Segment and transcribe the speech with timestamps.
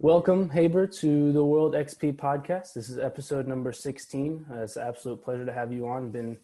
[0.00, 2.74] Welcome, Haber, to the World XP podcast.
[2.74, 4.44] This is episode number 16.
[4.50, 6.10] Uh, it's an absolute pleasure to have you on.
[6.10, 6.36] Been,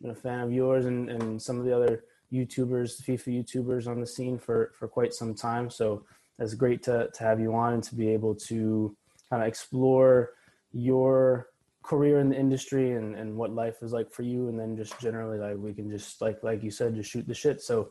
[0.00, 4.00] been a fan of yours and, and some of the other YouTubers, FIFA YouTubers on
[4.00, 5.70] the scene for, for quite some time.
[5.70, 6.04] So
[6.38, 8.96] it's great to, to have you on and to be able to
[9.28, 10.34] kind of explore
[10.72, 11.48] your
[11.82, 14.48] career in the industry and, and what life is like for you.
[14.48, 17.34] And then just generally, like we can just, like, like you said, just shoot the
[17.34, 17.60] shit.
[17.60, 17.90] So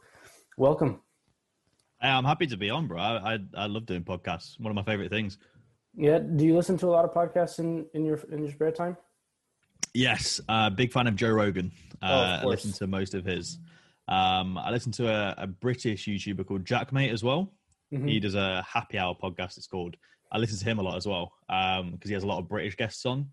[0.56, 1.02] welcome.
[2.02, 3.00] I'm happy to be on, bro.
[3.00, 4.60] I, I, I love doing podcasts.
[4.60, 5.38] One of my favorite things.
[5.96, 6.20] Yeah.
[6.20, 8.98] Do you listen to a lot of podcasts in, in your in your spare time?
[9.94, 10.40] Yes.
[10.48, 11.72] Uh, big fan of Joe Rogan.
[12.02, 13.58] Uh, oh, I listen to most of his.
[14.08, 17.54] Um, I listen to a, a British YouTuber called JaackMaate as well.
[17.94, 18.08] Mm-hmm.
[18.08, 19.58] He does a happy hour podcast.
[19.58, 19.98] It's called.
[20.32, 22.48] I listen to him a lot as well because um, he has a lot of
[22.48, 23.30] British guests on.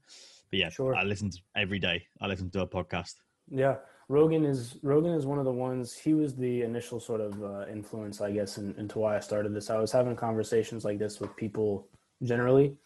[0.51, 0.95] But yeah, sure.
[0.95, 2.07] I listen to every day.
[2.21, 3.15] I listen to a podcast.
[3.49, 3.77] Yeah,
[4.09, 5.97] Rogan is Rogan is one of the ones.
[5.97, 9.53] He was the initial sort of uh, influence, I guess, in, into why I started
[9.53, 9.69] this.
[9.69, 11.89] I was having conversations like this with people
[12.23, 12.77] generally,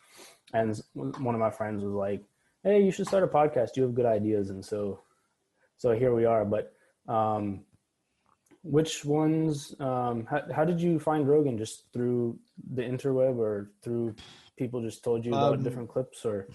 [0.54, 2.22] and one of my friends was like,
[2.64, 3.77] "Hey, you should start a podcast.
[3.77, 5.00] You have good ideas." And so,
[5.77, 6.46] so here we are.
[6.46, 6.72] But
[7.06, 7.64] um,
[8.62, 9.74] which ones?
[9.78, 11.58] Um, how, how did you find Rogan?
[11.58, 12.38] Just through
[12.72, 14.14] the interweb, or through
[14.56, 16.48] people just told you about um, different clips, or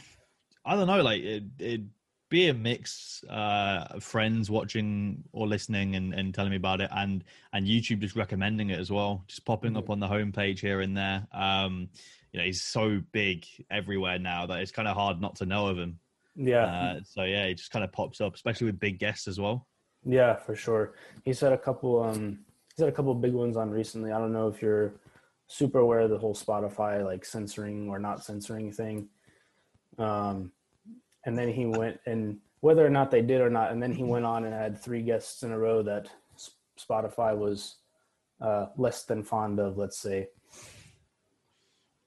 [0.65, 1.03] I don't know.
[1.03, 1.81] Like it, it
[2.29, 6.89] be a mix uh, of friends watching or listening and, and telling me about it,
[6.91, 7.23] and
[7.53, 9.77] and YouTube just recommending it as well, just popping mm-hmm.
[9.77, 11.27] up on the homepage here and there.
[11.31, 11.89] Um,
[12.31, 15.67] you know, he's so big everywhere now that it's kind of hard not to know
[15.67, 15.99] of him.
[16.35, 16.65] Yeah.
[16.65, 19.67] Uh, so yeah, it just kind of pops up, especially with big guests as well.
[20.05, 20.95] Yeah, for sure.
[21.23, 22.03] He's had a couple.
[22.03, 22.39] Um,
[22.75, 24.11] he's had a couple big ones on recently.
[24.11, 24.95] I don't know if you're
[25.47, 29.07] super aware of the whole Spotify like censoring or not censoring thing.
[29.97, 30.51] Um,
[31.25, 34.03] and then he went and whether or not they did or not, and then he
[34.03, 36.09] went on and had three guests in a row that
[36.79, 37.75] Spotify was
[38.41, 39.77] uh, less than fond of.
[39.77, 40.29] Let's say.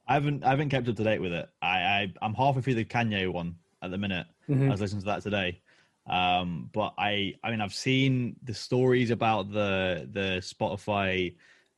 [0.06, 1.48] I haven't I haven't kept up to date with it.
[1.60, 4.26] I, I am halfway through the Kanye one at the minute.
[4.48, 4.68] Mm-hmm.
[4.68, 5.60] I was listening to that today.
[6.08, 11.34] Um, but I I mean I've seen the stories about the the Spotify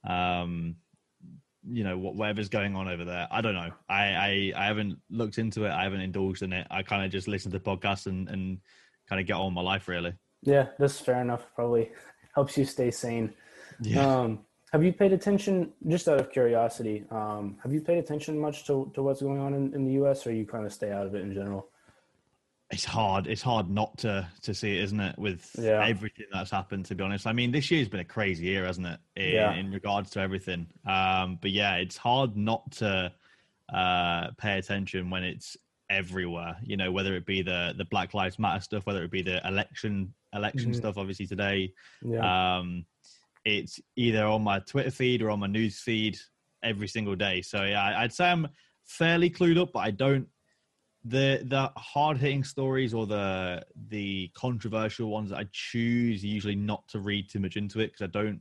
[0.08, 0.76] um,
[1.70, 3.28] you know whatever's going on over there.
[3.30, 3.70] I don't know.
[3.88, 5.70] I I, I haven't looked into it.
[5.70, 6.66] I haven't indulged in it.
[6.70, 8.58] I kind of just listen to podcasts and and
[9.08, 10.14] kind of get on my life really.
[10.42, 11.46] Yeah, that's fair enough.
[11.54, 11.90] Probably
[12.34, 13.32] helps you stay sane.
[13.80, 14.06] Yeah.
[14.06, 14.40] Um,
[14.72, 18.90] have you paid attention, just out of curiosity, um, have you paid attention much to,
[18.94, 20.24] to what's going on in, in the U.S.
[20.26, 21.69] or you kind of stay out of it in general?
[22.70, 23.26] It's hard.
[23.26, 25.18] It's hard not to to see it, isn't it?
[25.18, 25.84] With yeah.
[25.84, 27.26] everything that's happened, to be honest.
[27.26, 29.00] I mean, this year's been a crazy year, hasn't it?
[29.16, 29.54] In, yeah.
[29.54, 30.68] in regards to everything.
[30.86, 33.12] Um, but yeah, it's hard not to
[33.72, 35.56] uh, pay attention when it's
[35.90, 36.56] everywhere.
[36.62, 39.46] You know, whether it be the the Black Lives Matter stuff, whether it be the
[39.46, 40.78] election election mm-hmm.
[40.78, 40.96] stuff.
[40.96, 42.58] Obviously today, yeah.
[42.58, 42.86] um,
[43.44, 46.18] it's either on my Twitter feed or on my news feed
[46.62, 47.42] every single day.
[47.42, 48.46] So yeah, I'd say I'm
[48.84, 50.28] fairly clued up, but I don't
[51.04, 57.00] the the hard hitting stories or the the controversial ones I choose usually not to
[57.00, 58.40] read too much into it because I don't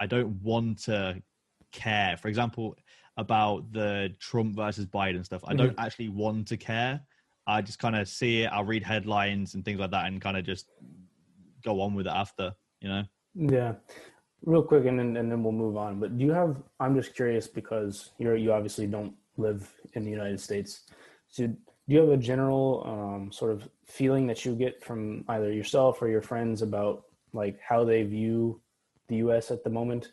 [0.00, 1.22] I don't want to
[1.70, 2.16] care.
[2.16, 2.76] For example,
[3.16, 5.84] about the Trump versus Biden stuff, I don't mm-hmm.
[5.84, 7.00] actually want to care.
[7.46, 8.46] I just kind of see it.
[8.46, 10.70] I'll read headlines and things like that, and kind of just
[11.64, 12.52] go on with it after.
[12.80, 13.02] You know.
[13.34, 13.74] Yeah.
[14.44, 16.00] Real quick, and then and then we'll move on.
[16.00, 16.56] But do you have?
[16.80, 20.82] I'm just curious because you're you obviously don't live in the United States.
[21.28, 21.48] So
[21.88, 26.00] do you have a general um, sort of feeling that you get from either yourself
[26.00, 28.60] or your friends about like how they view
[29.08, 29.50] the U.S.
[29.50, 30.12] at the moment?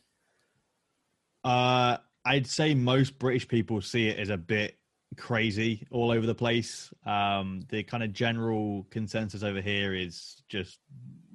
[1.43, 4.77] Uh, I'd say most British people see it as a bit
[5.17, 6.91] crazy all over the place.
[7.05, 10.79] Um, the kind of general consensus over here is just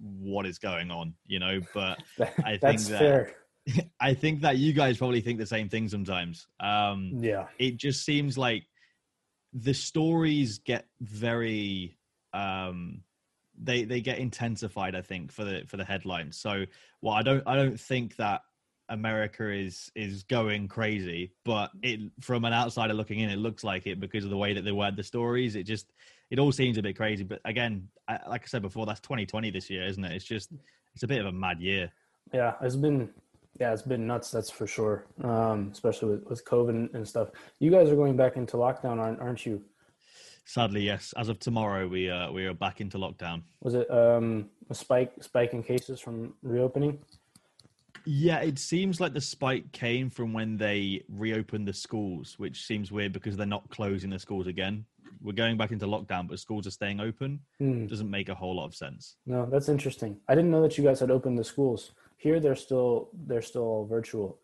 [0.00, 1.61] what is going on, you know.
[1.73, 2.03] But
[2.44, 3.34] I think that fair.
[4.00, 6.47] I think that you guys probably think the same thing sometimes.
[6.61, 8.65] Um, yeah, it just seems like
[9.54, 11.97] the stories get very
[12.32, 13.00] um
[13.56, 16.37] they they get intensified i think for the for the headlines.
[16.37, 16.65] So
[17.00, 18.43] well i don't i don't think that
[18.91, 23.87] america is is going crazy but it from an outsider looking in it looks like
[23.87, 25.56] it because of the way that they word the stories.
[25.56, 25.93] It just
[26.31, 27.25] it all seems a bit crazy.
[27.25, 30.12] But again I, like i said before that's 2020 this year isn't it?
[30.12, 30.50] It's just
[30.94, 31.93] it's a bit of a mad year.
[32.32, 33.08] Yeah it's been
[33.61, 34.31] yeah, it's been nuts.
[34.31, 35.06] That's for sure.
[35.23, 37.29] Um, especially with, with COVID and stuff.
[37.61, 39.62] You guys are going back into lockdown, aren't, aren't you?
[40.45, 41.15] Sadly, yes.
[41.17, 43.43] As of tomorrow, we uh, we are back into lockdown.
[43.62, 46.99] Was it um, a spike spike in cases from reopening?
[48.06, 52.93] Yeah, it seems like the spike came from when they reopened the schools, which seems
[52.93, 54.85] weird because they're not closing the schools again.
[55.23, 57.41] We're going back into lockdown, but schools are staying open.
[57.59, 57.87] Hmm.
[57.87, 59.17] Doesn't make a whole lot of sense.
[59.25, 60.19] No, that's interesting.
[60.29, 61.93] I didn't know that you guys had opened the schools.
[62.16, 64.38] Here, they're still they're still virtual.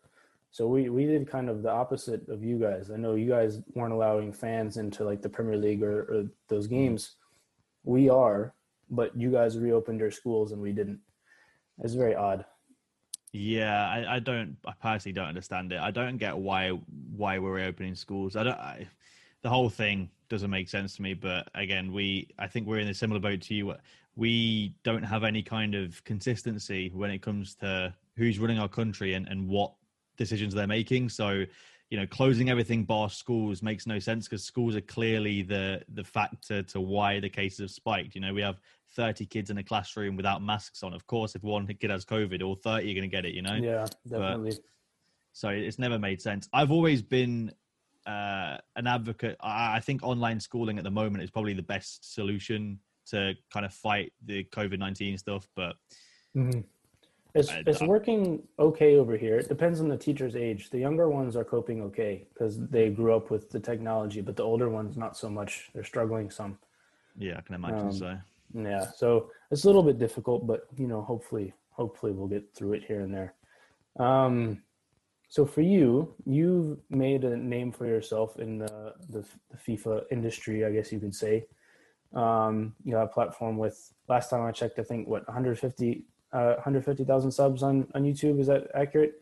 [0.51, 2.91] So we we did kind of the opposite of you guys.
[2.91, 6.65] I know you guys weren't allowing fans into like the Premier League or, or those
[6.67, 6.75] mm-hmm.
[6.75, 7.15] games.
[7.83, 8.53] We are,
[8.89, 10.99] but you guys reopened your schools and we didn't.
[11.79, 12.45] It's very odd.
[13.31, 14.57] Yeah, I, I don't.
[14.65, 15.79] I personally don't understand it.
[15.79, 16.71] I don't get why
[17.15, 18.35] why we're reopening schools.
[18.35, 18.59] I don't.
[18.59, 18.87] I,
[19.41, 21.13] the whole thing doesn't make sense to me.
[21.13, 23.73] But again, we I think we're in a similar boat to you.
[24.15, 29.13] We don't have any kind of consistency when it comes to who's running our country
[29.13, 29.73] and, and what
[30.17, 31.09] decisions they're making.
[31.09, 31.45] So,
[31.89, 36.03] you know, closing everything bar schools makes no sense because schools are clearly the the
[36.03, 38.15] factor to why the cases have spiked.
[38.15, 38.59] You know, we have
[38.95, 40.93] 30 kids in a classroom without masks on.
[40.93, 43.33] Of course, if one kid has COVID, all 30 are going to get it.
[43.33, 43.55] You know.
[43.55, 44.51] Yeah, definitely.
[44.51, 44.59] But,
[45.33, 46.49] so it's never made sense.
[46.53, 47.53] I've always been
[48.05, 49.37] uh, an advocate.
[49.41, 53.65] I, I think online schooling at the moment is probably the best solution to kind
[53.65, 55.47] of fight the COVID nineteen stuff.
[55.55, 55.75] But
[56.35, 56.61] mm-hmm.
[57.33, 59.37] it's I, it's I, working okay over here.
[59.37, 60.69] It depends on the teacher's age.
[60.69, 64.43] The younger ones are coping okay because they grew up with the technology, but the
[64.43, 65.69] older ones not so much.
[65.73, 66.57] They're struggling some.
[67.17, 68.17] Yeah, I can imagine um, so.
[68.53, 72.73] Yeah, so it's a little bit difficult, but you know, hopefully, hopefully we'll get through
[72.73, 73.33] it here and there.
[73.97, 74.61] Um,
[75.29, 80.65] so for you, you've made a name for yourself in the, the, the FIFA industry,
[80.65, 81.45] I guess you could say.
[82.13, 86.53] Um, you have a platform with last time I checked, I think what 150 uh,
[86.55, 88.39] 150,000 subs on on YouTube.
[88.39, 89.21] Is that accurate?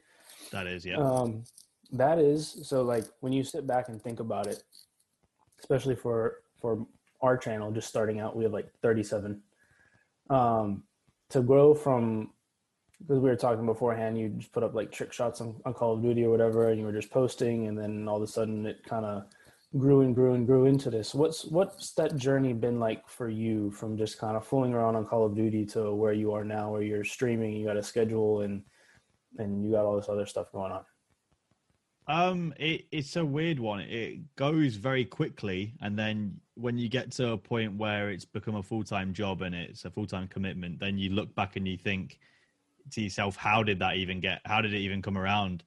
[0.51, 0.97] That is, yeah.
[0.97, 1.43] Um,
[1.91, 2.83] that is so.
[2.83, 4.63] Like when you sit back and think about it,
[5.59, 6.85] especially for for
[7.21, 9.41] our channel, just starting out, we have like 37.
[10.29, 10.83] Um,
[11.29, 12.31] to grow from
[13.01, 15.93] because we were talking beforehand, you just put up like trick shots on, on Call
[15.93, 18.65] of Duty or whatever, and you were just posting, and then all of a sudden
[18.65, 19.23] it kind of
[19.77, 21.13] grew and grew and grew into this.
[21.13, 25.05] What's what's that journey been like for you from just kind of fooling around on
[25.05, 28.41] Call of Duty to where you are now, where you're streaming, you got a schedule,
[28.41, 28.63] and
[29.37, 30.85] and you got all this other stuff going on?
[32.07, 33.81] Um, it, it's a weird one.
[33.81, 38.55] It goes very quickly, and then when you get to a point where it's become
[38.55, 41.67] a full time job and it's a full time commitment, then you look back and
[41.67, 42.17] you think
[42.91, 44.41] to yourself, how did that even get?
[44.45, 45.63] How did it even come around?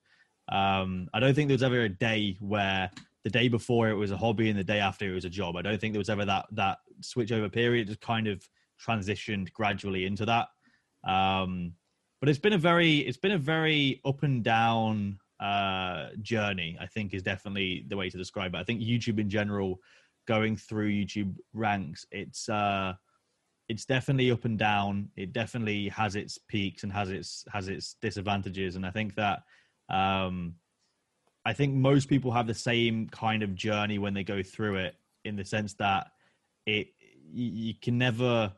[0.49, 2.91] Um, I don't think there was ever a day where
[3.25, 5.57] the day before it was a hobby and the day after it was a job.
[5.57, 7.89] I don't think there was ever that that switch over period.
[7.89, 8.47] It just kind of
[8.85, 10.49] transitioned gradually into that.
[11.05, 11.75] Um,
[12.21, 16.77] but it's been a very it's been a very up and down uh, journey.
[16.81, 18.59] I think is definitely the way to describe it.
[18.59, 19.79] I think YouTube in general,
[20.27, 22.95] going through YouTube ranks, it's uh,
[23.69, 25.09] it's definitely up and down.
[25.17, 28.77] It definitely has its peaks and has its has its disadvantages.
[28.77, 29.43] And I think that
[29.89, 30.55] um,
[31.45, 34.97] I think most people have the same kind of journey when they go through it,
[35.25, 36.09] in the sense that
[36.67, 36.89] it
[37.33, 38.53] you, you can never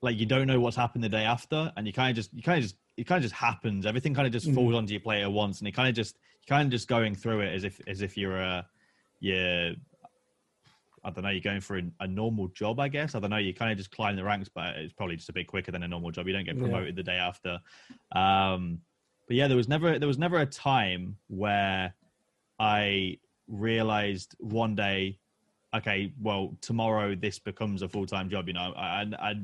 [0.00, 2.42] like you don't know what's happened the day after, and you kind of just you
[2.42, 3.86] kind of just it kind of just happens.
[3.86, 4.54] Everything kind of just mm-hmm.
[4.54, 6.88] falls onto your plate at once, and it kind of just you kind of just
[6.88, 8.66] going through it as if as if you're a
[9.20, 9.72] you're
[11.04, 13.16] I don't know, you're going for a, a, normal job, I guess.
[13.16, 15.32] I don't know, you kind of just climb the ranks, but it's probably just a
[15.32, 16.28] bit quicker than a normal job.
[16.28, 16.94] You don't get promoted yeah.
[16.94, 17.58] the day after.
[18.12, 18.78] Um,
[19.26, 21.94] but yeah, there was never there was never a time where
[22.58, 25.18] I realized one day,
[25.74, 28.48] okay, well, tomorrow this becomes a full time job.
[28.48, 29.34] You know, I, I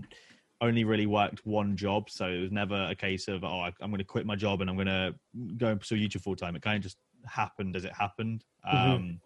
[0.60, 3.90] only really worked one job, so it was never a case of oh, I, am
[3.90, 5.14] going to quit my job and I'm going to
[5.56, 6.56] go and pursue YouTube full time.
[6.56, 8.44] It kind of just happened as it happened.
[8.66, 8.90] Mm-hmm.
[8.90, 9.20] Um,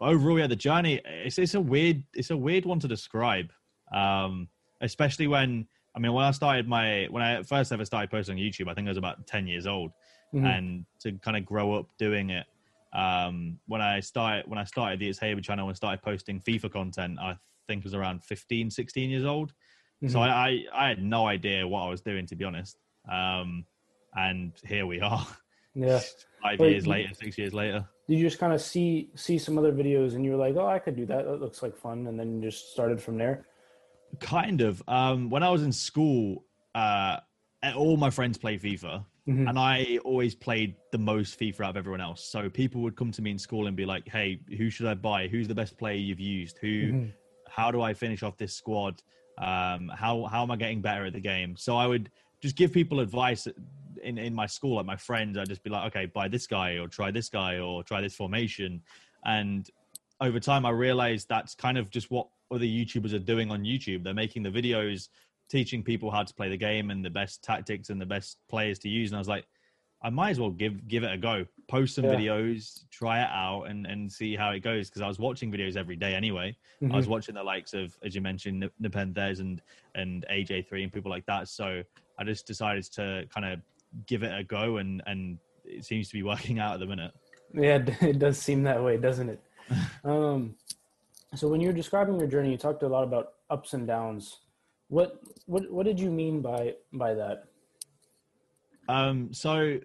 [0.00, 3.52] overall, yeah, the journey it's it's a weird it's a weird one to describe,
[3.94, 4.48] um,
[4.80, 5.66] especially when
[5.96, 8.74] I mean when I started my when I first ever started posting on YouTube, I
[8.74, 9.92] think I was about ten years old,
[10.34, 10.44] mm-hmm.
[10.44, 12.46] and to kind of grow up doing it.
[12.92, 16.72] Um, when I started when I started the It's Haber channel and started posting FIFA
[16.72, 17.36] content, I
[17.66, 19.52] think it was around 15, 16 years old.
[20.02, 20.12] Mm-hmm.
[20.12, 22.76] So I, I, I had no idea what I was doing to be honest.
[23.10, 23.64] Um,
[24.14, 25.26] and here we are.
[25.74, 26.00] Yeah.
[26.42, 29.72] Five years later, six years later did you just kind of see see some other
[29.72, 31.24] videos and you were like, oh, I could do that.
[31.24, 33.46] That looks like fun, and then just started from there?
[34.20, 34.82] Kind of.
[34.88, 36.44] Um, when I was in school,
[36.74, 37.18] uh,
[37.74, 39.48] all my friends play FIFA, mm-hmm.
[39.48, 42.24] and I always played the most FIFA out of everyone else.
[42.24, 44.94] So people would come to me in school and be like, "Hey, who should I
[44.94, 45.28] buy?
[45.28, 46.58] Who's the best player you've used?
[46.58, 46.68] Who?
[46.68, 47.06] Mm-hmm.
[47.48, 49.02] How do I finish off this squad?
[49.38, 52.72] Um, how how am I getting better at the game?" So I would just give
[52.72, 53.48] people advice
[54.02, 56.78] in in my school, like my friends, I'd just be like, okay, buy this guy
[56.78, 58.82] or try this guy or try this formation.
[59.24, 59.68] And
[60.20, 64.04] over time, I realized that's kind of just what other YouTubers are doing on YouTube.
[64.04, 65.08] They're making the videos
[65.48, 68.78] teaching people how to play the game and the best tactics and the best players
[68.80, 69.10] to use.
[69.10, 69.46] And I was like,
[70.02, 71.46] I might as well give give it a go.
[71.68, 72.14] Post some yeah.
[72.14, 74.88] videos, try it out, and and see how it goes.
[74.88, 76.56] Because I was watching videos every day anyway.
[76.82, 76.92] Mm-hmm.
[76.92, 79.62] I was watching the likes of, as you mentioned, Nepenthez and
[79.94, 81.48] and AJ3 and people like that.
[81.48, 81.82] So
[82.18, 83.60] I just decided to kind of
[84.06, 87.12] give it a go and and it seems to be working out at the minute.
[87.54, 89.40] Yeah, it does seem that way, doesn't it?
[90.04, 90.54] um,
[91.34, 94.40] so when you were describing your journey, you talked a lot about ups and downs.
[94.88, 97.44] What what what did you mean by by that?
[98.88, 99.78] Um, so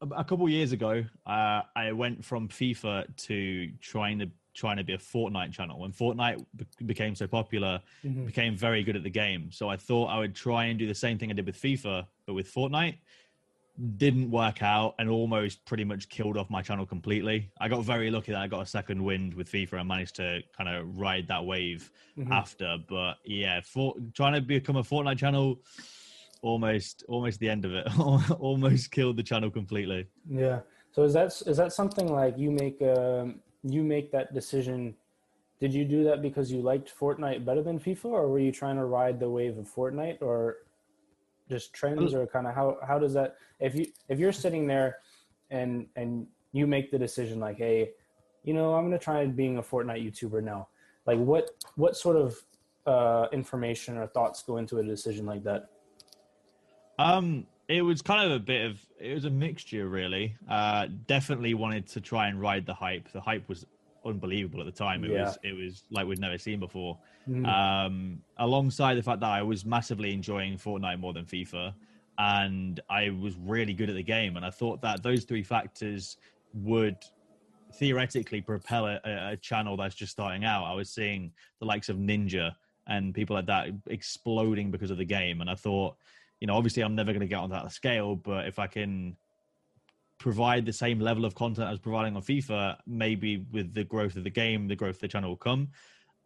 [0.00, 4.94] a couple years ago, uh, I went from FIFA to trying to trying to be
[4.94, 5.78] a Fortnite channel.
[5.78, 8.26] When Fortnite be- became so popular, mm-hmm.
[8.26, 9.52] became very good at the game.
[9.52, 12.06] So I thought I would try and do the same thing I did with FIFA,
[12.26, 12.96] but with Fortnite.
[13.96, 17.50] Didn't work out and almost pretty much killed off my channel completely.
[17.60, 20.40] I got very lucky that I got a second wind with FIFA and managed to
[20.56, 22.32] kind of ride that wave mm-hmm.
[22.32, 22.76] after.
[22.88, 25.60] But yeah, for, trying to become a Fortnite channel,
[26.42, 27.86] almost almost the end of it.
[28.40, 30.06] almost killed the channel completely.
[30.28, 30.60] Yeah.
[30.90, 34.96] So is that is that something like you make um, you make that decision
[35.60, 38.76] did you do that because you liked Fortnite better than FIFA, or were you trying
[38.76, 40.58] to ride the wave of Fortnite, or
[41.48, 43.36] just trends, or kind of how how does that?
[43.60, 44.98] If you if you're sitting there,
[45.50, 47.90] and and you make the decision like, hey,
[48.44, 50.68] you know, I'm gonna try being a Fortnite YouTuber now.
[51.06, 52.36] Like, what what sort of
[52.86, 55.70] uh, information or thoughts go into a decision like that?
[56.98, 60.36] Um, it was kind of a bit of it was a mixture really.
[60.48, 63.10] Uh, definitely wanted to try and ride the hype.
[63.12, 63.66] The hype was
[64.08, 65.04] unbelievable at the time.
[65.04, 65.24] It yeah.
[65.24, 66.98] was it was like we'd never seen before.
[67.28, 67.46] Mm.
[67.46, 71.74] Um, alongside the fact that I was massively enjoying Fortnite more than FIFA,
[72.18, 76.16] and I was really good at the game, and I thought that those three factors
[76.54, 76.96] would
[77.74, 80.64] theoretically propel a, a channel that's just starting out.
[80.64, 82.52] I was seeing the likes of Ninja
[82.86, 85.96] and people like that exploding because of the game, and I thought
[86.40, 89.16] you know, obviously I'm never going to get on that scale, but if I can
[90.18, 94.24] provide the same level of content as providing on FIFA, maybe with the growth of
[94.24, 95.68] the game, the growth of the channel will come.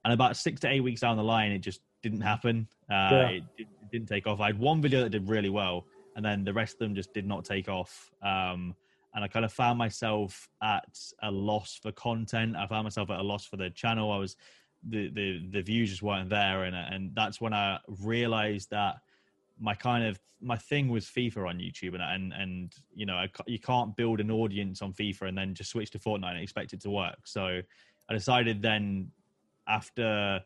[0.04, 2.66] And about six to eight weeks down the line, it just didn't happen.
[2.90, 3.28] Uh, yeah.
[3.28, 4.40] it, it, didn't take off.
[4.40, 5.84] I had one video that did really well,
[6.16, 8.10] and then the rest of them just did not take off.
[8.22, 8.74] Um,
[9.14, 12.56] and I kind of found myself at a loss for content.
[12.56, 14.10] I found myself at a loss for the channel.
[14.10, 14.36] I was
[14.88, 18.96] the the the views just weren't there, and and that's when I realized that
[19.62, 23.30] my kind of my thing was FIFA on YouTube, and and and you know I,
[23.46, 26.72] you can't build an audience on FIFA and then just switch to Fortnite and expect
[26.72, 27.20] it to work.
[27.24, 27.60] So
[28.10, 29.10] I decided then
[29.68, 30.40] after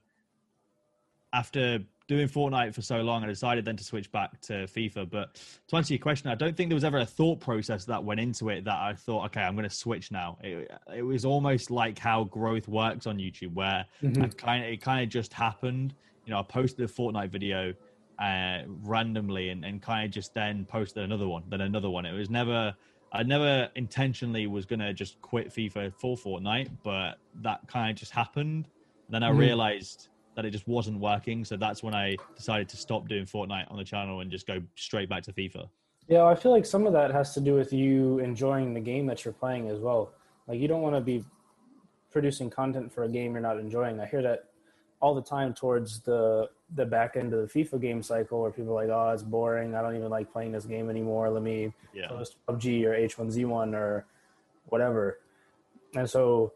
[1.32, 5.10] after doing Fortnite for so long, I decided then to switch back to FIFA.
[5.10, 8.02] But to answer your question, I don't think there was ever a thought process that
[8.02, 10.38] went into it that I thought, okay, I'm going to switch now.
[10.40, 14.22] It, it was almost like how growth works on YouTube, where mm-hmm.
[14.36, 15.94] kind of it kind of just happened.
[16.26, 17.74] You know, I posted a Fortnite video
[18.18, 22.06] uh, randomly and, and kind of just then posted another one, then another one.
[22.06, 22.74] It was never,
[23.12, 27.96] I never intentionally was going to just quit FIFA for Fortnite, but that kind of
[27.96, 28.68] just happened.
[29.08, 29.38] Then I mm.
[29.38, 31.44] realized that it just wasn't working.
[31.44, 34.60] So that's when I decided to stop doing Fortnite on the channel and just go
[34.76, 35.68] straight back to FIFA.
[36.08, 39.06] Yeah, I feel like some of that has to do with you enjoying the game
[39.06, 40.12] that you're playing as well.
[40.46, 41.24] Like you don't want to be
[42.12, 43.98] producing content for a game you're not enjoying.
[43.98, 44.44] I hear that
[45.00, 48.72] all the time towards the the back end of the FIFA game cycle where people
[48.72, 49.74] are like, oh, it's boring.
[49.74, 51.30] I don't even like playing this game anymore.
[51.30, 52.08] Let me yeah.
[52.08, 54.06] post PUBG or H1Z1 or
[54.66, 55.20] whatever.
[55.94, 56.52] And so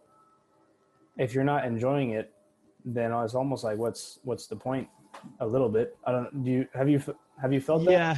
[1.16, 2.32] if you're not enjoying it,
[2.84, 4.88] then it's almost like what's what's the point?
[5.40, 5.96] A little bit.
[6.04, 6.44] I don't.
[6.44, 7.02] Do you have you
[7.40, 7.90] have you felt that?
[7.90, 8.16] Yeah,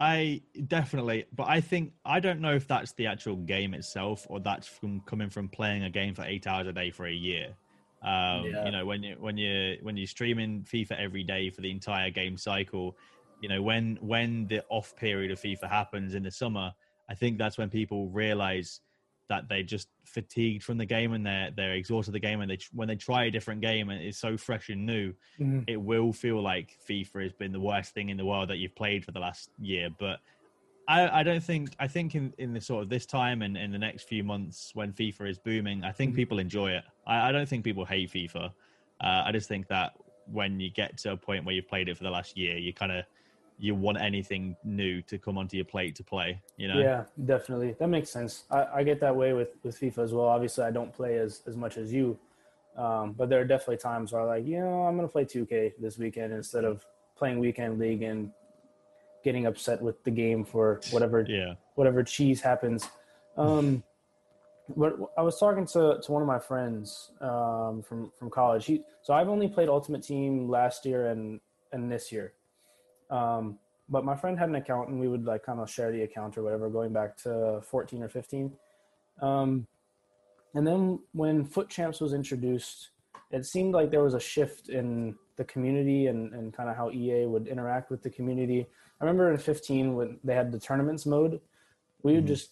[0.00, 1.24] I definitely.
[1.34, 5.00] But I think I don't know if that's the actual game itself or that's from
[5.06, 7.54] coming from playing a game for eight hours a day for a year.
[8.02, 8.64] Um, yeah.
[8.64, 12.10] You know, when you when you when you're streaming FIFA every day for the entire
[12.10, 12.96] game cycle,
[13.40, 16.72] you know when when the off period of FIFA happens in the summer,
[17.08, 18.80] I think that's when people realize
[19.28, 22.58] that they just fatigued from the game and they're they're exhausted the game and they
[22.72, 25.60] when they try a different game and it's so fresh and new, mm-hmm.
[25.68, 28.74] it will feel like FIFA has been the worst thing in the world that you've
[28.74, 29.88] played for the last year.
[29.98, 30.18] But
[30.88, 33.70] I, I don't think I think in, in the sort of this time and in
[33.70, 36.16] the next few months when FIFA is booming, I think mm-hmm.
[36.16, 36.84] people enjoy it.
[37.06, 38.46] I, I, don't think people hate FIFA.
[39.00, 39.92] Uh, I just think that
[40.26, 42.72] when you get to a point where you've played it for the last year, you
[42.72, 43.04] kind of
[43.58, 46.40] you want anything new to come onto your plate to play.
[46.56, 46.80] You know?
[46.80, 47.76] Yeah, definitely.
[47.78, 48.44] That makes sense.
[48.50, 50.26] I, I get that way with with FIFA as well.
[50.26, 52.18] Obviously, I don't play as as much as you,
[52.76, 55.74] um, but there are definitely times where I'm like, you know, I'm gonna play 2K
[55.78, 56.84] this weekend instead of
[57.16, 58.32] playing weekend league and
[59.24, 61.54] getting upset with the game for whatever yeah.
[61.74, 62.88] whatever cheese happens.
[63.36, 63.82] Um,
[64.76, 68.66] but I was talking to, to one of my friends um, from from college.
[68.66, 71.40] He so I've only played Ultimate Team last year and
[71.72, 72.34] and this year.
[73.10, 76.02] Um, but my friend had an account and we would like kind of share the
[76.02, 78.52] account or whatever, going back to 14 or 15.
[79.20, 79.66] Um,
[80.54, 82.90] and then when FUT Champs was introduced,
[83.30, 86.90] it seemed like there was a shift in the community and, and kind of how
[86.90, 88.66] EA would interact with the community.
[89.00, 91.40] I remember in 15 when they had the tournaments mode,
[92.02, 92.28] we would mm-hmm.
[92.28, 92.50] just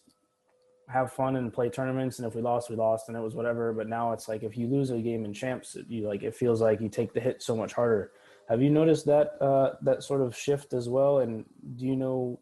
[0.90, 3.72] have fun and play tournaments and if we lost we lost and it was whatever
[3.72, 6.60] but now it's like if you lose a game in champs you like it feels
[6.60, 8.10] like you take the hit so much harder.
[8.48, 11.18] Have you noticed that uh, that sort of shift as well?
[11.20, 11.44] And
[11.76, 12.40] do you know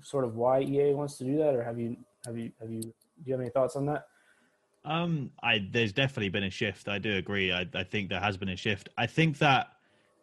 [0.00, 2.80] sort of why ea wants to do that or have you have you have you
[2.80, 2.92] do
[3.26, 4.06] you have any thoughts on that?
[4.84, 6.88] Um i there's definitely been a shift.
[6.88, 7.52] I do agree.
[7.52, 8.88] I, I think there has been a shift.
[8.96, 9.68] I think that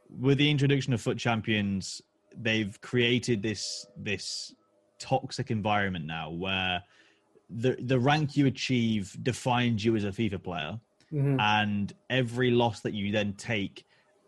[0.09, 2.01] with the introduction of FUT champions
[2.39, 4.53] they've created this this
[4.99, 6.83] toxic environment now where
[7.49, 10.79] the the rank you achieve defines you as a FIFA player,
[11.13, 11.39] mm-hmm.
[11.39, 13.85] and every loss that you then take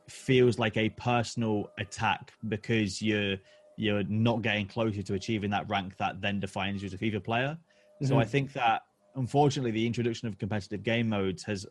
[0.08, 3.38] feels like a personal attack because you're
[3.78, 7.24] you're not getting closer to achieving that rank that then defines you as a FIFA
[7.24, 7.58] player.
[7.58, 8.06] Mm-hmm.
[8.06, 8.84] So I think that
[9.16, 11.66] unfortunately the introduction of competitive game modes has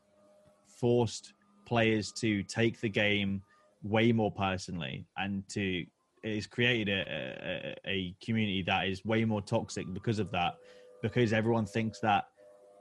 [0.66, 1.32] forced
[1.66, 3.42] players to take the game
[3.82, 5.84] way more personally and to
[6.24, 10.56] it's created a, a, a community that is way more toxic because of that
[11.00, 12.24] because everyone thinks that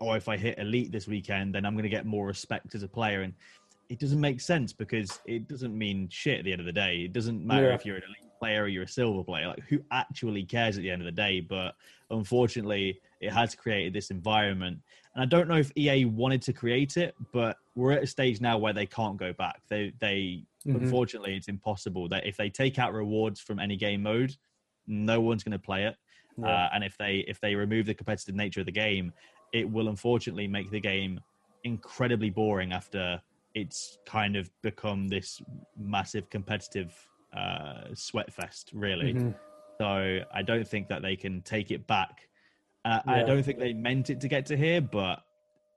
[0.02, 2.84] oh if i hit elite this weekend then i'm going to get more respect as
[2.84, 3.22] a player.
[3.22, 3.34] And
[3.90, 7.04] it doesn't make sense because it doesn't mean shit at the end of the day.
[7.06, 7.76] It doesn't matter yeah.
[7.76, 9.48] if you're an elite player or you're a silver player.
[9.48, 11.40] Like who actually cares at the end of the day?
[11.40, 11.76] But
[12.10, 14.80] unfortunately it has created this environment
[15.18, 18.40] and i don't know if ea wanted to create it but we're at a stage
[18.40, 20.76] now where they can't go back they they mm-hmm.
[20.76, 24.36] unfortunately it's impossible that if they take out rewards from any game mode
[24.86, 25.96] no one's going to play it
[26.38, 26.48] yeah.
[26.48, 29.12] uh, and if they if they remove the competitive nature of the game
[29.54, 31.20] it will unfortunately make the game
[31.64, 33.20] incredibly boring after
[33.54, 35.42] it's kind of become this
[35.78, 36.94] massive competitive
[37.36, 39.32] uh, sweat fest really mm-hmm.
[39.80, 42.28] so i don't think that they can take it back
[42.86, 43.14] uh, yeah.
[43.14, 45.24] i don't think they meant it to get to here but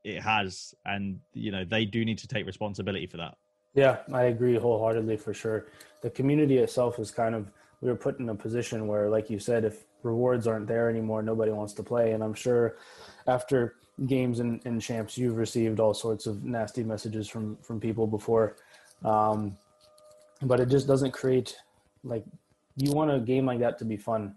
[0.05, 3.37] it has and you know they do need to take responsibility for that
[3.75, 5.67] yeah, I agree wholeheartedly for sure.
[6.03, 9.39] The community itself is kind of we were put in a position where, like you
[9.39, 12.13] said, if rewards aren't there anymore, nobody wants to play.
[12.13, 12.77] And I'm sure
[13.27, 13.77] after
[14.07, 18.57] games and, and champs, you've received all sorts of nasty messages from from people before.
[19.05, 19.57] Um,
[20.43, 21.57] but it just doesn't create
[22.03, 22.25] like
[22.77, 24.35] you want a game like that to be fun.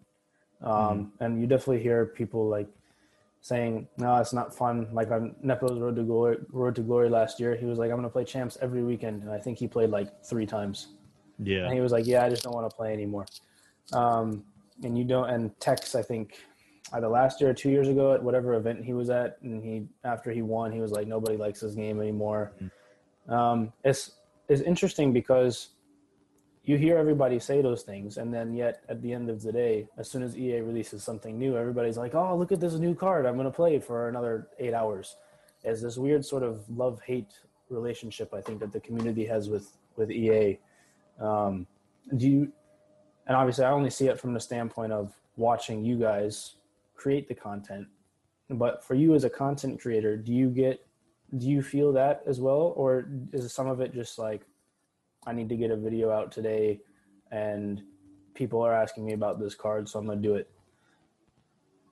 [0.63, 1.23] Um, mm-hmm.
[1.23, 2.67] And you definitely hear people like
[3.41, 7.39] saying, "No, it's not fun." Like on Nepo's Road to Glory, Road to Glory last
[7.39, 9.67] year, he was like, "I'm going to play champs every weekend," and I think he
[9.67, 10.87] played like three times.
[11.39, 13.25] Yeah, and he was like, "Yeah, I just don't want to play anymore."
[13.91, 14.43] Um,
[14.83, 15.29] and you don't.
[15.29, 16.37] And Tekkz, I think,
[16.93, 19.87] either last year or two years ago at whatever event he was at, and he
[20.05, 23.33] after he won, he was like, "Nobody likes this game anymore." Mm-hmm.
[23.33, 24.11] Um, it's
[24.47, 25.69] it's interesting because
[26.65, 29.87] you hear everybody say those things and then yet at the end of the day
[29.97, 33.25] as soon as ea releases something new everybody's like oh look at this new card.
[33.25, 35.17] I'm going to play for another eight hours.
[35.65, 37.33] As this weird sort of love hate
[37.69, 40.59] relationship i think that the community has with with ea
[41.19, 41.65] um,
[42.17, 42.51] do you
[43.27, 46.55] and obviously i only see it from the standpoint of watching you guys
[46.95, 47.87] create the content
[48.49, 50.85] but for you as a content creator do you get
[51.37, 54.41] do you feel that as well or is some of it just like
[55.25, 56.79] I need to get a video out today
[57.31, 57.81] and
[58.33, 60.49] people are asking me about this card, so I'm going to do it.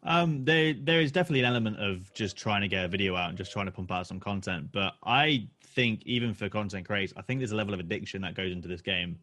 [0.04, 3.30] Um, there there is definitely an element of just trying to get a video out
[3.30, 4.72] and just trying to pump out some content.
[4.72, 8.34] But I think even for content creators, I think there's a level of addiction that
[8.34, 9.20] goes into this game.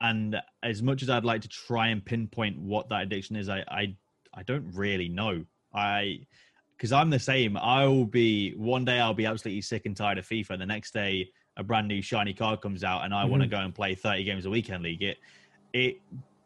[0.00, 3.64] And as much as I'd like to try and pinpoint what that addiction is, I
[3.66, 3.96] I,
[4.32, 5.44] I don't really know.
[5.74, 6.20] I
[6.76, 7.56] because I'm the same.
[7.56, 10.94] I will be one day I'll be absolutely sick and tired of FIFA, the next
[10.94, 13.30] day a brand new shiny card comes out and I mm-hmm.
[13.30, 15.18] want to go and play 30 games a weekend league, it
[15.72, 16.00] it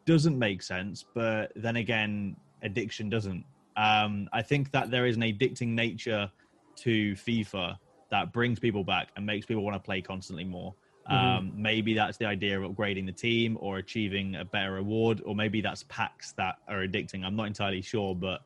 [0.07, 1.05] doesn't make sense.
[1.15, 3.45] But then again, addiction doesn't.
[3.77, 6.31] Um, I think that there is an addicting nature
[6.77, 7.79] to FIFA
[8.11, 10.75] that brings people back and makes people want to play constantly more.
[11.11, 11.27] Mm-hmm.
[11.27, 15.35] Um, maybe that's the idea of upgrading the team or achieving a better reward, or
[15.35, 17.25] maybe that's packs that are addicting.
[17.25, 18.43] I'm not entirely sure, but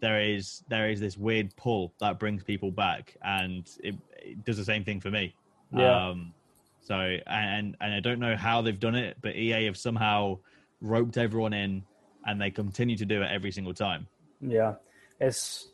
[0.00, 4.58] there is there is this weird pull that brings people back, and it, it does
[4.58, 5.34] the same thing for me.
[5.74, 6.08] Yeah.
[6.08, 6.34] Um,
[6.80, 10.38] so and and I don't know how they've done it, but EA have somehow
[10.80, 11.82] roped everyone in,
[12.26, 14.06] and they continue to do it every single time.
[14.40, 14.74] Yeah,
[15.20, 15.68] it's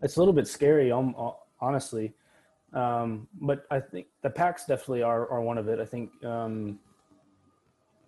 [0.00, 1.14] it's a little bit scary, um,
[1.60, 2.14] honestly.
[2.72, 5.80] Um, but I think the packs definitely are are one of it.
[5.80, 6.78] I think um,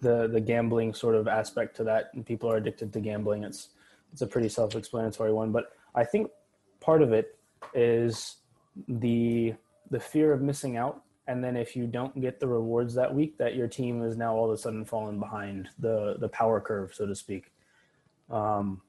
[0.01, 3.45] the the gambling sort of aspect to that, and people are addicted to gambling.
[3.45, 3.71] It's
[4.13, 6.31] it's a pretty self explanatory one, but I think
[6.81, 7.39] part of it
[7.75, 8.37] is
[8.89, 9.55] the
[9.91, 13.37] the fear of missing out and then if you don't get the rewards that week
[13.39, 16.95] that your team is now all of a sudden falling behind the the power curve
[16.95, 17.53] so to speak.
[18.31, 18.83] Um,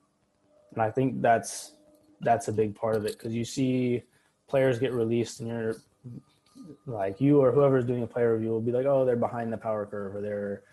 [0.73, 1.73] and i think that's
[2.21, 4.04] that's a big part of it because you see
[4.47, 5.76] players get released and you're
[6.88, 9.58] like you or whoever's doing a player review will be like oh they're behind the
[9.58, 10.63] power curve or they're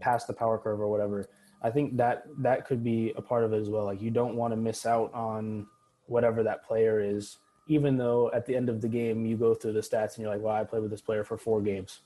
[0.00, 1.28] past the power curve or whatever.
[1.62, 3.84] I think that that could be a part of it as well.
[3.84, 5.66] Like you don't want to miss out on
[6.06, 9.72] whatever that player is, even though at the end of the game you go through
[9.72, 12.00] the stats and you're like, well, I played with this player for four games.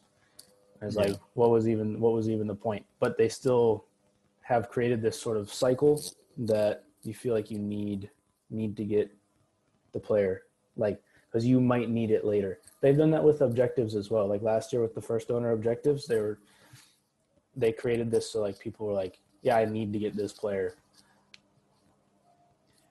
[0.81, 1.13] And it's yeah.
[1.13, 2.85] like, what was even what was even the point?
[2.99, 3.85] But they still
[4.43, 6.03] have created this sort of cycle
[6.39, 8.11] that you feel like you need
[8.51, 9.11] need to get
[9.93, 10.43] the player
[10.77, 12.59] like because you might need it later.
[12.81, 14.27] They've done that with objectives as well.
[14.27, 16.39] Like last year with the first owner objectives, they were
[17.57, 20.75] they created this so like people were like, yeah, I need to get this player.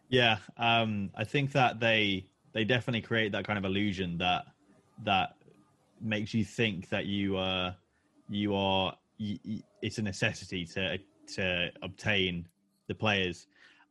[0.10, 4.46] Yeah, um, I think that they they definitely create that kind of illusion that
[5.04, 5.36] that
[6.02, 7.74] makes you think that you uh
[8.30, 12.48] you are you, it's a necessity to to obtain
[12.88, 13.48] the players.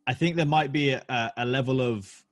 [0.07, 2.23] I think there might be a, a level of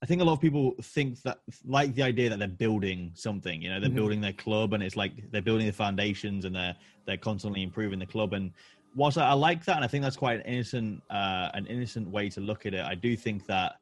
[0.00, 3.60] I think a lot of people think that like the idea that they're building something,
[3.60, 3.96] you know, they're mm-hmm.
[3.96, 7.98] building their club and it's like they're building the foundations and they're they're constantly improving
[7.98, 8.32] the club.
[8.32, 8.52] And
[8.94, 12.28] whilst I, like that and I think that's quite an innocent uh, an innocent way
[12.30, 13.80] to look at it, I do think that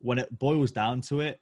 [0.00, 1.40] when it boils down to it,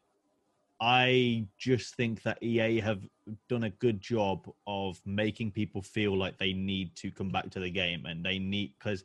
[0.80, 3.00] I just think that EA have
[3.48, 7.60] done a good job of making people feel like they need to come back to
[7.60, 9.02] the game and they need because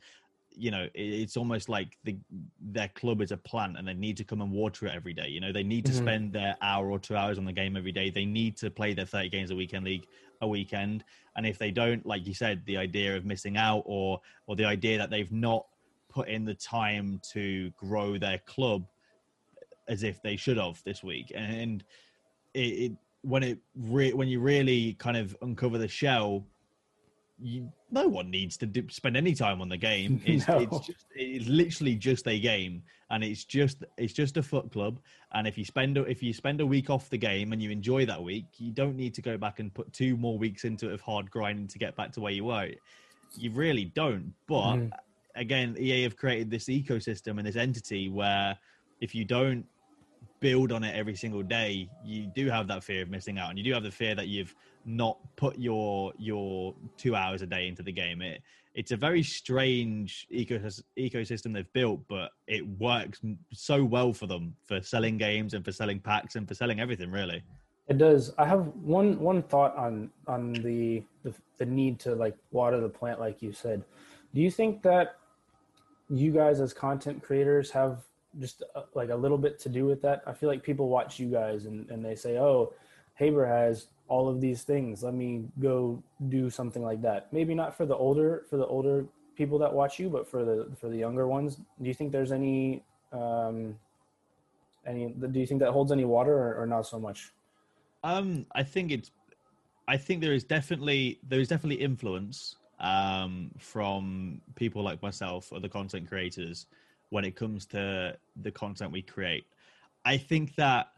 [0.54, 2.14] you know it's almost like the
[2.60, 5.28] their club is a plant and they need to come and water it every day
[5.28, 5.50] you know?
[5.50, 6.02] They need to mm-hmm.
[6.02, 8.10] spend their hour or two hours on the game every day.
[8.10, 10.06] They need to play their 30 games a weekend league
[10.42, 11.04] a weekend.
[11.36, 14.66] And if they don't like you said the idea of missing out or or the
[14.66, 15.64] idea that they've not
[16.10, 18.84] put in the time to grow their club
[19.88, 21.84] as if they should have this week and
[22.54, 22.92] it, it
[23.22, 26.44] when it re- when you really kind of uncover the shell
[27.42, 30.20] you, no one needs to do, spend any time on the game.
[30.26, 30.58] It's, no.
[30.58, 35.00] it's just it's literally just a game, and it's just it's just a FUT club.
[35.32, 38.06] And if you spend if you spend a week off the game and you enjoy
[38.06, 40.94] that week, you don't need to go back and put two more weeks into it
[40.94, 42.70] of hard grinding to get back to where you were.
[43.36, 44.32] You really don't.
[44.46, 44.90] But mm.
[45.34, 48.56] again, EA have created this ecosystem and this entity where
[49.00, 49.66] if you don't
[50.42, 53.58] build on it every single day, you do have that fear of missing out, and
[53.58, 57.68] you do have the fear that you've not put your your two hours a day
[57.68, 58.20] into the game.
[58.20, 58.42] It
[58.74, 63.20] it's a very strange ecosystem they've built, but it works
[63.52, 67.10] so well for them for selling games and for selling packs and for selling everything.
[67.10, 67.42] Really,
[67.88, 68.32] it does.
[68.36, 72.88] I have one one thought on on the the, the need to like water the
[72.88, 73.84] plant, like you said.
[74.34, 75.16] Do you think that
[76.10, 78.02] you guys as content creators have
[78.40, 80.22] just uh, like a little bit to do with that.
[80.26, 82.72] I feel like people watch you guys and, and they say, oh,
[83.14, 85.02] Haber has all of these things.
[85.02, 87.32] Let me go do something like that.
[87.32, 90.68] Maybe not for the older for the older people that watch you, but for the
[90.76, 91.56] for the younger ones.
[91.56, 93.78] Do you think there's any um,
[94.86, 95.08] any?
[95.08, 97.32] Do you think that holds any water or, or not so much?
[98.04, 99.10] Um, I think it's.
[99.88, 105.60] I think there is definitely there is definitely influence um, from people like myself or
[105.60, 106.66] the content creators
[107.12, 109.44] when it comes to the content we create.
[110.02, 110.88] I think that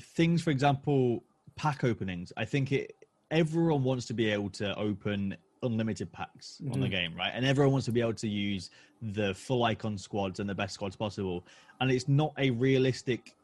[0.00, 1.24] things, for example,
[1.56, 2.30] pack openings.
[2.36, 2.94] I think it
[3.30, 6.74] everyone wants to be able to open unlimited packs mm-hmm.
[6.74, 6.94] on the mm-hmm.
[6.94, 7.32] game, right?
[7.34, 8.68] And everyone wants to be able to use
[9.00, 11.42] the full icon squads and the best squads possible.
[11.80, 13.34] And it's not a realistic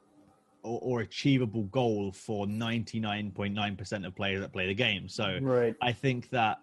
[0.65, 5.09] or, or achievable goal for 99.9% of players that play the game.
[5.09, 5.75] So right.
[5.81, 6.59] I think that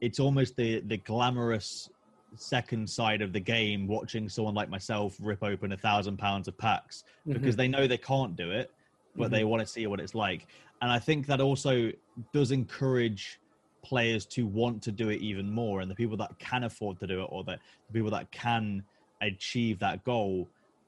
[0.00, 1.90] it's almost the the glamorous
[2.36, 6.56] second side of the game watching someone like myself rip open a thousand pounds of
[6.58, 7.56] packs because mm-hmm.
[7.56, 8.70] they know they can't do it
[9.16, 9.34] but mm-hmm.
[9.34, 10.46] they want to see what it's like
[10.82, 11.90] and i think that also
[12.32, 13.40] does encourage
[13.82, 17.06] players to want to do it even more and the people that can afford to
[17.06, 18.82] do it or the, the people that can
[19.22, 20.46] achieve that goal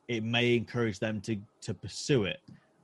[0.09, 2.41] it may encourage them to to pursue it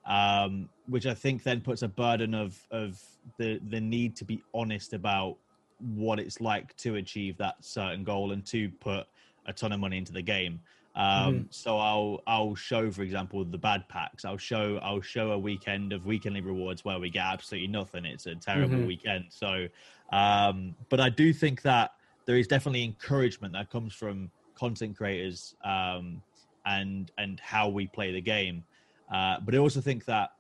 [0.07, 3.01] um, which i think then puts a burden of of
[3.38, 5.37] the the need to be honest about
[5.81, 9.07] what it's like to achieve that certain goal and to put
[9.47, 10.61] a ton of money into the game.
[10.95, 11.43] Um, mm-hmm.
[11.51, 14.25] So I'll I'll show, for example, the bad packs.
[14.25, 18.07] I'll show I'll show a weekend of weekendly rewards where we get absolutely nothing.
[18.07, 18.87] It's a terrible mm-hmm.
[18.87, 19.27] weekend.
[19.29, 19.69] So,
[20.11, 21.93] um, but I do think that
[22.25, 26.23] there is definitely encouragement that comes from content creators um,
[26.65, 28.65] and and how we play the game.
[29.12, 30.31] Uh, but I also think that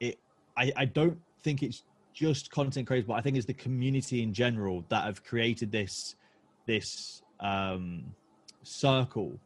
[0.00, 0.18] it
[0.56, 1.84] I, I don't think it's
[2.14, 6.14] just content creators, but I think it's the community in general that have created this
[6.66, 8.04] this um,
[8.62, 9.38] circle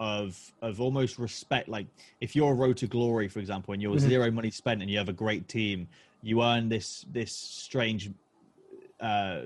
[0.00, 1.68] of of almost respect.
[1.68, 1.86] Like
[2.20, 4.08] if you're a road to glory, for example, and you're mm-hmm.
[4.08, 5.86] zero money spent and you have a great team,
[6.22, 8.10] you earn this this strange
[9.00, 9.42] uh,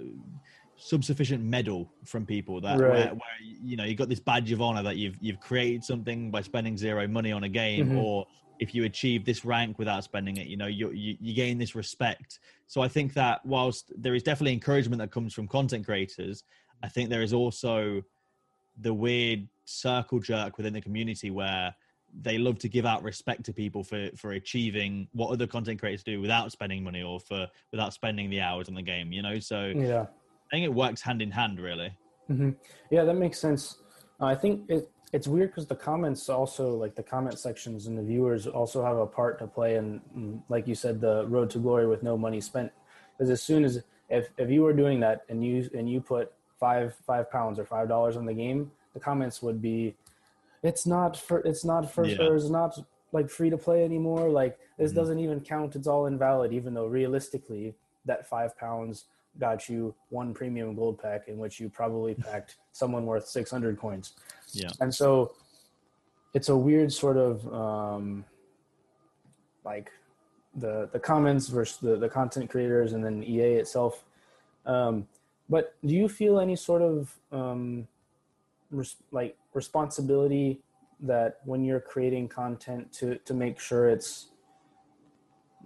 [0.78, 2.90] subsufficient medal from people that right.
[2.90, 6.30] where, where, you know you've got this badge of honor that you've you've created something
[6.30, 7.98] by spending zero money on a game mm-hmm.
[7.98, 8.26] or
[8.58, 11.74] if you achieve this rank without spending it, you know, you, you, you gain this
[11.74, 12.38] respect.
[12.66, 16.44] So I think that whilst there is definitely encouragement that comes from content creators,
[16.82, 18.02] I think there is also
[18.80, 21.74] the weird circle jerk within the community where
[22.20, 26.02] they love to give out respect to people for for achieving what other content creators
[26.02, 29.12] do without spending money or for without spending the hours on the game.
[29.12, 31.92] You know, so yeah, I think it works hand in hand, really.
[32.30, 32.50] Mm-hmm.
[32.90, 33.78] Yeah, that makes sense.
[34.20, 38.02] I think it, it's weird because the comments also, like the comment sections and the
[38.02, 40.00] viewers, also have a part to play in,
[40.48, 42.72] like you said, the road to glory with no money spent.
[43.16, 46.32] Because as soon as if if you were doing that and you and you put
[46.58, 49.94] five five pounds or five dollars on the game, the comments would be,
[50.62, 52.16] "It's not for it's not for yeah.
[52.20, 52.78] it's not
[53.12, 54.30] like free to play anymore.
[54.30, 55.00] Like this mm-hmm.
[55.00, 55.76] doesn't even count.
[55.76, 57.74] It's all invalid." Even though realistically,
[58.06, 59.04] that five pounds
[59.38, 64.12] got you one premium gold pack in which you probably packed someone worth 600 coins.
[64.52, 64.70] Yeah.
[64.80, 65.32] And so
[66.34, 68.24] it's a weird sort of um,
[69.64, 69.90] like
[70.54, 74.04] the the comments versus the, the content creators and then EA itself.
[74.66, 75.08] Um,
[75.48, 77.88] but do you feel any sort of um,
[78.70, 80.60] res- like responsibility
[81.00, 84.28] that when you're creating content to to make sure it's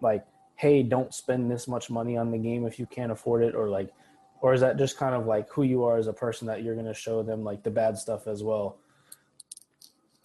[0.00, 0.24] like
[0.56, 3.68] hey don't spend this much money on the game if you can't afford it or
[3.68, 3.90] like
[4.40, 6.74] or is that just kind of like who you are as a person that you're
[6.74, 8.78] going to show them like the bad stuff as well?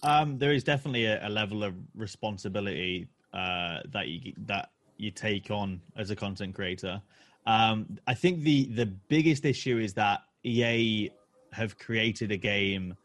[0.03, 5.49] Um, there is definitely a, a level of responsibility uh, that you that you take
[5.49, 7.01] on as a content creator.
[7.45, 11.09] Um, i think the the biggest issue is that ea
[11.51, 12.95] have created a game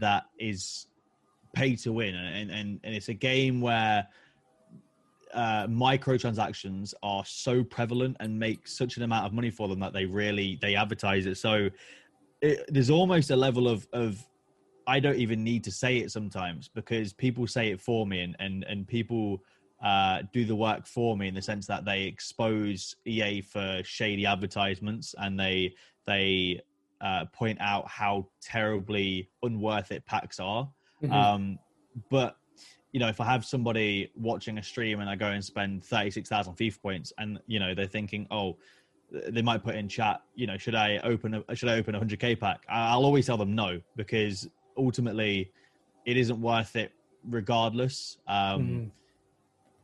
[0.00, 0.86] that is
[1.54, 4.06] pay to win and, and, and it's a game where
[5.34, 9.92] uh, microtransactions are so prevalent and make such an amount of money for them that
[9.92, 11.36] they really they advertise it.
[11.36, 11.68] So
[12.40, 14.24] it, there's almost a level of of
[14.86, 18.36] I don't even need to say it sometimes because people say it for me and
[18.40, 19.42] and and people
[19.82, 24.26] uh, do the work for me in the sense that they expose EA for shady
[24.26, 25.74] advertisements and they
[26.06, 26.60] they
[27.00, 30.68] uh, point out how terribly unworth it packs are.
[31.02, 31.12] Mm-hmm.
[31.12, 31.58] Um,
[32.10, 32.36] but
[32.92, 36.54] you know, if I have somebody watching a stream and I go and spend 36,000
[36.54, 38.56] FIFA points and, you know, they're thinking, oh,
[39.10, 42.00] they might put in chat, you know, should I open a, should I open a
[42.00, 42.64] 100k pack?
[42.68, 45.52] I'll always tell them no because ultimately
[46.04, 46.92] it isn't worth it
[47.28, 48.18] regardless.
[48.26, 48.84] Um, mm-hmm.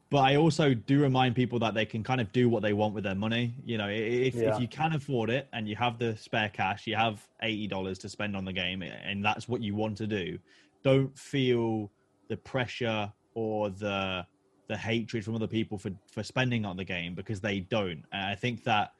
[0.09, 2.95] But I also do remind people that they can kind of do what they want
[2.95, 3.55] with their money.
[3.64, 4.55] You know, if, yeah.
[4.55, 8.09] if you can afford it and you have the spare cash, you have $80 to
[8.09, 10.38] spend on the game and that's what you want to do,
[10.85, 11.90] don't feel
[12.29, 14.27] the pressure or the
[14.69, 18.03] the hatred from other people for for spending on the game because they don't.
[18.12, 18.93] And I think that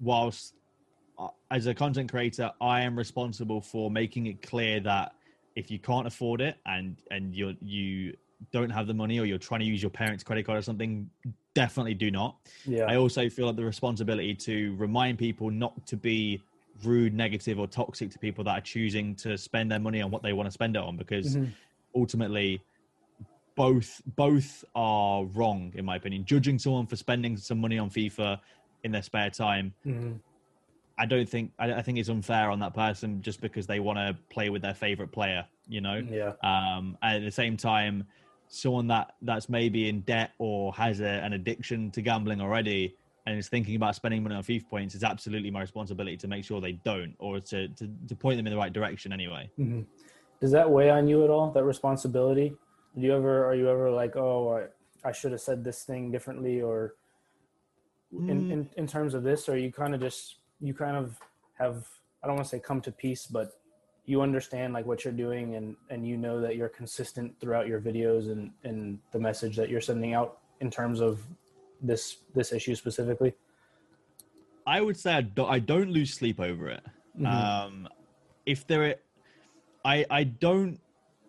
[0.00, 0.54] whilst
[1.18, 5.12] uh, as a content creator, I am responsible for making it clear that
[5.54, 8.16] if you can't afford it and and you you
[8.52, 11.08] don't have the money or you're trying to use your parents' credit card or something,
[11.54, 12.36] definitely do not.
[12.66, 12.84] Yeah.
[12.84, 16.42] I also feel like the responsibility to remind people not to be
[16.84, 20.22] rude, negative, or toxic to people that are choosing to spend their money on what
[20.22, 21.50] they want to spend it on because mm-hmm.
[21.96, 22.62] Ultimately
[23.56, 26.24] both both are wrong in my opinion.
[26.24, 28.38] Judging someone for spending some money on FIFA
[28.84, 30.12] in their spare time, mm-hmm.
[30.98, 33.98] I don't think I, I, think it's unfair on that person just because they want
[33.98, 35.46] to play with their favorite player.
[35.68, 35.96] You know.
[36.08, 36.32] Yeah.
[36.44, 38.04] Um, at the same time,
[38.48, 42.94] someone that that's maybe in debt or has a, an addiction to gambling already
[43.26, 46.44] and is thinking about spending money on FIFA points, it's absolutely my responsibility to make
[46.44, 49.50] sure they don't, or to to, to point them in the right direction anyway.
[49.58, 49.80] Mm-hmm.
[50.40, 51.50] Does that weigh on you at all?
[51.50, 52.56] That responsibility?
[52.98, 54.60] do you ever are you ever like oh
[55.04, 56.94] I, I should have said this thing differently or
[58.12, 58.28] mm.
[58.28, 61.18] in, in in terms of this or you kind of just you kind of
[61.58, 61.86] have
[62.22, 63.52] I don't want to say come to peace but
[64.06, 67.80] you understand like what you're doing and and you know that you're consistent throughout your
[67.80, 71.20] videos and and the message that you're sending out in terms of
[71.82, 73.34] this this issue specifically
[74.68, 76.84] I would say I don't, I don't lose sleep over it.
[77.16, 77.26] Mm-hmm.
[77.26, 77.88] Um,
[78.46, 78.96] if there,
[79.86, 80.80] I I don't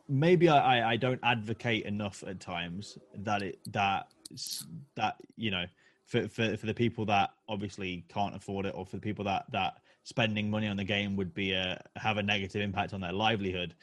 [0.09, 4.07] maybe I, I don't advocate enough at times that it that
[4.95, 5.65] that you know
[6.05, 9.45] for, for for the people that obviously can't afford it or for the people that
[9.51, 13.11] that spending money on the game would be a have a negative impact on their
[13.11, 13.75] livelihood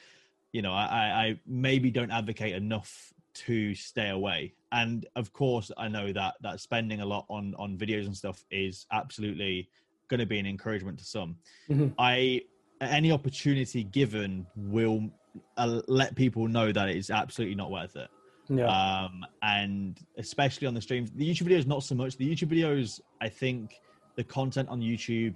[0.51, 5.87] you know i i maybe don't advocate enough to stay away and of course i
[5.87, 9.69] know that that spending a lot on on videos and stuff is absolutely
[10.07, 11.35] going to be an encouragement to some
[11.69, 11.89] mm-hmm.
[11.99, 12.41] i
[12.81, 15.09] any opportunity given will
[15.57, 18.09] uh, let people know that it's absolutely not worth it.
[18.49, 18.67] Yeah.
[18.67, 22.17] Um, and especially on the streams, the YouTube videos not so much.
[22.17, 23.79] The YouTube videos, I think,
[24.15, 25.35] the content on YouTube,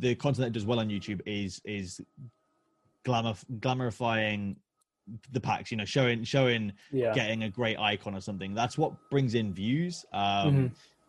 [0.00, 2.00] the content that does well on YouTube is is
[3.04, 4.56] glamour glamourifying
[5.32, 5.70] the packs.
[5.70, 7.14] You know, showing showing yeah.
[7.14, 8.54] getting a great icon or something.
[8.54, 10.04] That's what brings in views.
[10.12, 10.66] Um, mm-hmm.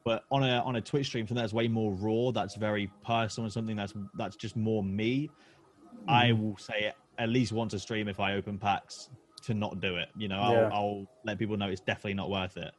[0.08, 3.44] But on a on a Twitch stream, something that's way more raw, that's very personal,
[3.44, 5.28] and something that's that's just more me.
[5.28, 6.10] Mm-hmm.
[6.10, 9.10] I will say at least once a stream if I open packs
[9.48, 10.08] to not do it.
[10.16, 10.70] You know, I'll, yeah.
[10.72, 12.72] I'll let people know it's definitely not worth it.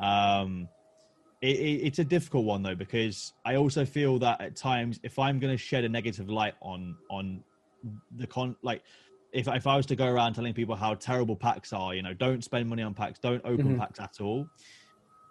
[0.00, 0.68] Um,
[1.40, 5.20] it, it, it's a difficult one though because I also feel that at times if
[5.20, 7.44] I'm going to shed a negative light on on
[8.16, 8.82] the con like
[9.32, 12.12] if if I was to go around telling people how terrible packs are, you know,
[12.12, 13.78] don't spend money on packs, don't open mm-hmm.
[13.78, 14.48] packs at all.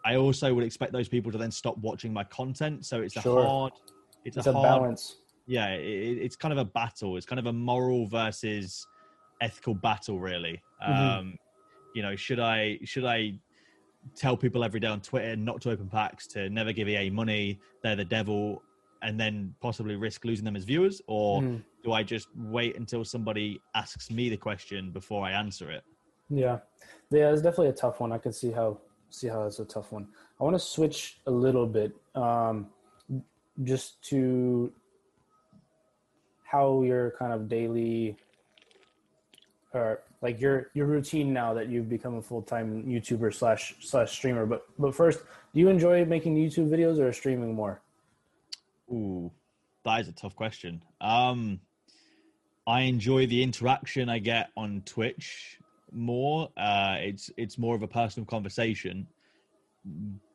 [0.05, 2.85] I also would expect those people to then stop watching my content.
[2.85, 3.73] So it's a hard,
[4.25, 5.17] it's, it's a, a, hard, balance.
[5.45, 7.17] Yeah, it, it's kind of a battle.
[7.17, 8.85] It's kind of a moral versus
[9.41, 10.61] ethical battle, really.
[10.83, 11.19] Mm-hmm.
[11.19, 11.37] Um,
[11.93, 13.33] you know, should I should I
[14.15, 17.59] tell people every day on Twitter not to open packs, to never give EA money,
[17.83, 18.61] they're the devil,
[19.01, 21.61] and then possibly risk losing them as viewers, or mm.
[21.83, 25.83] do I just wait until somebody asks me the question before I answer it?
[26.29, 26.59] Yeah,
[27.09, 28.11] yeah, it's definitely a tough one.
[28.11, 28.79] I can see how
[29.11, 30.07] see how that's a tough one.
[30.39, 32.67] I want to switch a little bit, um,
[33.63, 34.71] just to
[36.43, 38.17] how your kind of daily
[39.73, 44.11] or like your your routine now that you've become a full time YouTuber slash slash
[44.11, 44.45] streamer.
[44.45, 45.19] But but first,
[45.53, 47.81] do you enjoy making YouTube videos or streaming more?
[48.91, 49.31] Ooh,
[49.85, 50.83] that is a tough question.
[50.99, 51.61] Um,
[52.67, 55.59] I enjoy the interaction I get on Twitch
[55.91, 56.49] more.
[56.57, 59.07] Uh, it's it's more of a personal conversation,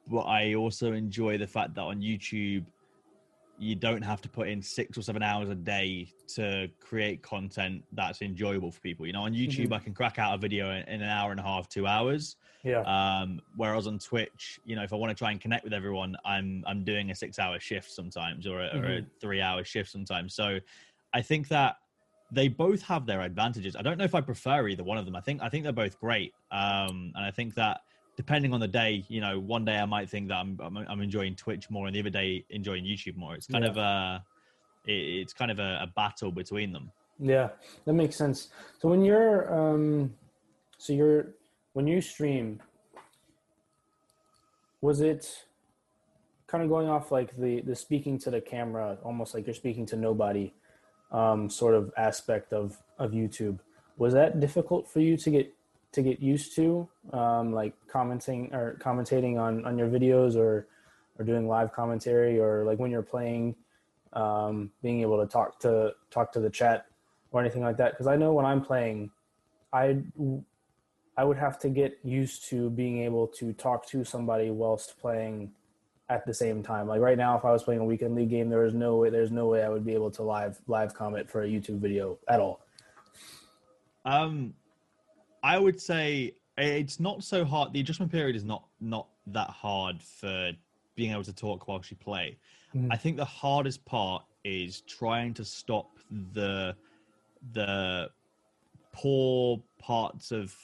[0.09, 2.65] but I also enjoy the fact that on YouTube
[3.59, 7.83] you don't have to put in six or seven hours a day to create content
[7.93, 9.07] that's enjoyable for people.
[9.07, 9.75] You know, on YouTube, mm-hmm.
[9.75, 12.37] I can crack out a video in, an hour and a half, two hours.
[12.63, 12.81] Yeah.
[12.81, 16.17] Um, whereas on Twitch, you know, if I want to try and connect with everyone,
[16.25, 18.79] I'm I'm doing a six hour shift sometimes or a, mm-hmm.
[18.79, 19.07] or a mm-hmm.
[19.21, 20.35] three hour shift sometimes.
[20.35, 20.59] So
[21.15, 21.77] I think that
[22.33, 23.77] they both have their advantages.
[23.77, 25.15] I don't know if I prefer either one of them.
[25.15, 26.35] I think I think they're both great.
[26.51, 27.83] Um, and I think that
[28.17, 31.01] depending on the day, you know, one day I might think that I'm I'm, I'm
[31.01, 33.35] enjoying Twitch more, and the other day enjoying YouTube more.
[33.35, 33.71] It's kind yeah.
[33.71, 34.25] of a
[34.87, 36.91] it, it's kind of a, a, battle between them.
[37.19, 37.51] Yeah,
[37.85, 38.49] that makes sense.
[38.81, 40.15] So when you're um,
[40.79, 41.29] so you're
[41.75, 42.61] when you stream,
[44.81, 45.45] was it
[46.47, 49.87] kind of going off like the the speaking to the camera, almost like you're speaking
[49.87, 50.53] to nobody,
[51.13, 53.59] um, sort of aspect of of YouTube?
[53.97, 55.53] Was that difficult for you to get
[55.93, 60.69] to get used to, um, like commenting or commentating on on your videos or
[61.19, 63.55] or doing live commentary or like when you're playing,
[64.13, 66.87] um, being able to talk to talk to the chat
[67.31, 67.93] or anything like that.
[67.93, 69.11] Because I know when I'm playing,
[69.73, 70.03] I
[71.17, 75.53] I would have to get used to being able to talk to somebody whilst playing
[76.09, 76.87] at the same time.
[76.87, 79.11] Like right now, if I was playing a weekend league game, there is no way
[79.11, 82.19] there's no way I would be able to live live comment for a YouTube video
[82.29, 82.61] at all.
[84.05, 84.55] Um,
[85.43, 87.73] I would say it's not so hard.
[87.73, 90.53] The adjustment period is not not that hard for
[90.95, 92.39] being able to talk whilst you play.
[92.75, 92.89] Mm.
[92.91, 95.99] I think the hardest part is trying to stop
[96.33, 96.75] the
[97.53, 98.11] the
[98.93, 100.55] poor parts of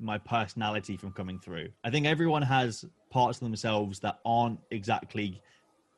[0.00, 1.68] my personality from coming through.
[1.84, 5.40] I think everyone has parts of themselves that aren't exactly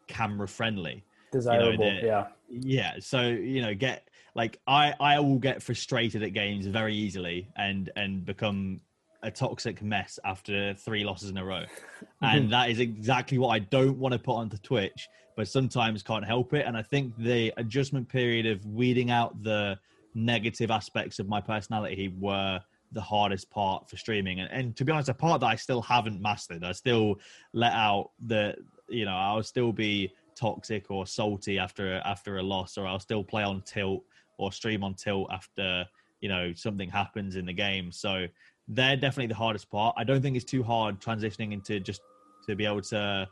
[0.06, 1.02] camera friendly.
[1.32, 2.26] Desirable, you know, yeah.
[2.50, 2.92] Yeah.
[3.00, 7.90] So, you know, get like I I will get frustrated at games very easily and
[7.96, 8.82] and become
[9.22, 11.64] a toxic mess after three losses in a row.
[12.20, 16.24] and that is exactly what I don't want to put onto Twitch, but sometimes can't
[16.24, 16.66] help it.
[16.66, 19.78] And I think the adjustment period of weeding out the
[20.14, 22.60] negative aspects of my personality were
[22.92, 24.40] the hardest part for streaming.
[24.40, 26.64] And, and to be honest, a part that I still haven't mastered.
[26.64, 27.16] I still
[27.52, 28.54] let out the,
[28.88, 33.24] you know, I'll still be toxic or salty after after a loss, or I'll still
[33.24, 34.04] play on tilt
[34.38, 35.86] or stream on tilt after
[36.20, 37.90] you know something happens in the game.
[37.90, 38.26] So
[38.68, 39.94] they're definitely the hardest part.
[39.98, 42.00] I don't think it's too hard transitioning into just
[42.46, 43.28] to be able to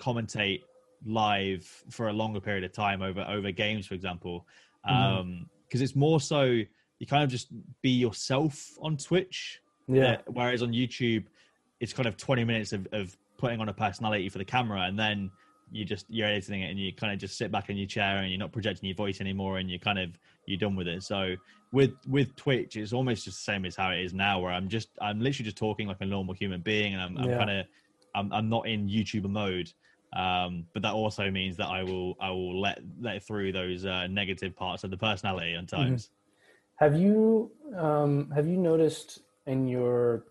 [0.00, 0.62] commentate
[1.06, 4.46] live for a longer period of time over over games, for example,
[4.82, 5.20] because mm-hmm.
[5.20, 6.62] um, it's more so
[7.00, 7.48] you kind of just
[7.82, 9.60] be yourself on Twitch.
[9.88, 10.18] Yeah.
[10.28, 11.24] whereas on YouTube,
[11.80, 14.96] it's kind of 20 minutes of, of putting on a personality for the camera, and
[14.96, 15.32] then
[15.72, 18.18] you just you're editing it and you kind of just sit back in your chair
[18.18, 20.10] and you're not projecting your voice anymore and you're kind of
[20.46, 21.34] you're done with it so
[21.72, 24.68] with with twitch it's almost just the same as how it is now where i'm
[24.68, 27.38] just i'm literally just talking like a normal human being and i'm, I'm yeah.
[27.38, 27.66] kind of
[28.14, 29.72] I'm, I'm not in youtuber mode
[30.12, 34.08] um, but that also means that i will i will let let through those uh,
[34.08, 35.76] negative parts of the personality at mm-hmm.
[35.76, 36.19] times mm-hmm.
[36.80, 40.24] Have you um, have you noticed in your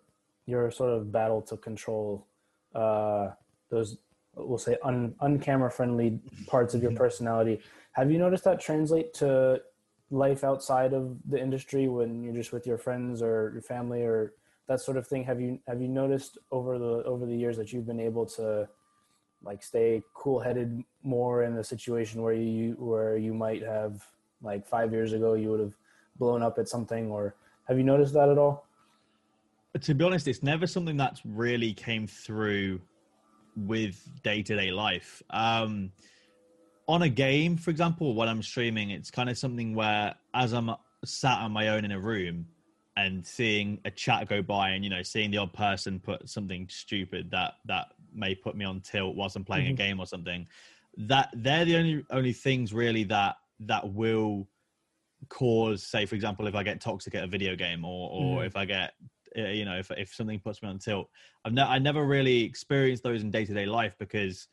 [0.46, 2.26] your sort of battle to control
[2.76, 3.30] uh,
[3.70, 3.98] those
[4.36, 6.98] we'll say un, uncamera friendly parts of your mm-hmm.
[6.98, 7.60] personality
[7.94, 9.62] have you noticed that translate to
[10.12, 14.34] life outside of the industry when you're just with your friends or your family or
[14.68, 17.72] that sort of thing have you have you noticed over the over the years that
[17.72, 18.68] you've been able to
[19.44, 24.04] like stay cool headed more in a situation where you where you might have
[24.42, 25.79] like five years ago you would have
[26.20, 27.36] blown up at something or
[27.68, 28.66] have you noticed that at all
[29.82, 32.82] to be honest, it's never something that's really came through
[33.56, 35.22] with day to day life.
[35.30, 35.92] Um,
[36.88, 40.72] on a game, for example, when I'm streaming, it's kind of something where as I'm
[41.06, 42.48] sat on my own in a room
[42.98, 46.68] and seeing a chat go by and you know seeing the odd person put something
[46.70, 49.74] stupid that that may put me on tilt whilst I'm playing mm-hmm.
[49.76, 50.48] a game or something,
[50.98, 54.48] that they're the only only things really that that will
[55.28, 58.46] cause say for example if i get toxic at a video game or or mm.
[58.46, 58.94] if i get
[59.38, 61.10] uh, you know if if something puts me on tilt
[61.46, 64.48] i've ne- i never really experienced those in day-to-day life because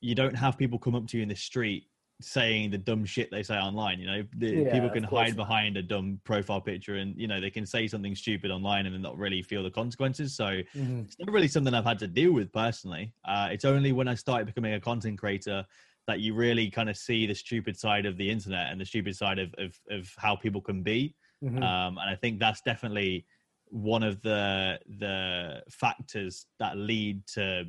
[0.00, 1.86] you don't have people come up to you in the street
[2.22, 5.76] saying the dumb shit they say online you know the, yeah, people can hide behind
[5.76, 9.16] a dumb profile picture and you know they can say something stupid online and not
[9.16, 11.00] really feel the consequences so mm-hmm.
[11.00, 14.14] it's not really something i've had to deal with personally uh, it's only when i
[14.14, 15.64] started becoming a content creator
[16.10, 19.16] that you really kind of see the stupid side of the internet and the stupid
[19.16, 21.14] side of of, of how people can be.
[21.42, 21.62] Mm-hmm.
[21.62, 23.26] Um, and I think that's definitely
[23.70, 27.64] one of the the factors that lead to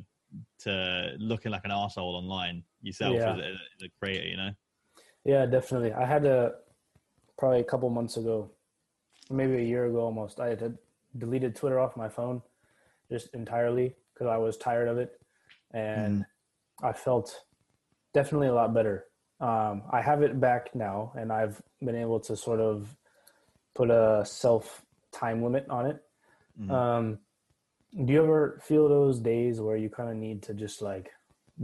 [0.60, 3.32] to looking like an asshole online yourself yeah.
[3.32, 4.28] as, a, as a creator.
[4.28, 4.50] You know.
[5.24, 5.92] Yeah, definitely.
[5.92, 6.52] I had a
[7.38, 8.50] probably a couple months ago,
[9.30, 10.40] maybe a year ago almost.
[10.40, 10.76] I had
[11.18, 12.42] deleted Twitter off my phone
[13.10, 15.20] just entirely because I was tired of it,
[15.72, 16.26] and mm.
[16.82, 17.44] I felt
[18.12, 19.06] definitely a lot better.
[19.40, 22.94] Um, I have it back now, and I've been able to sort of
[23.74, 26.02] put a self time limit on it.
[26.60, 26.70] Mm-hmm.
[26.70, 27.18] Um,
[28.04, 31.10] do you ever feel those days where you kind of need to just like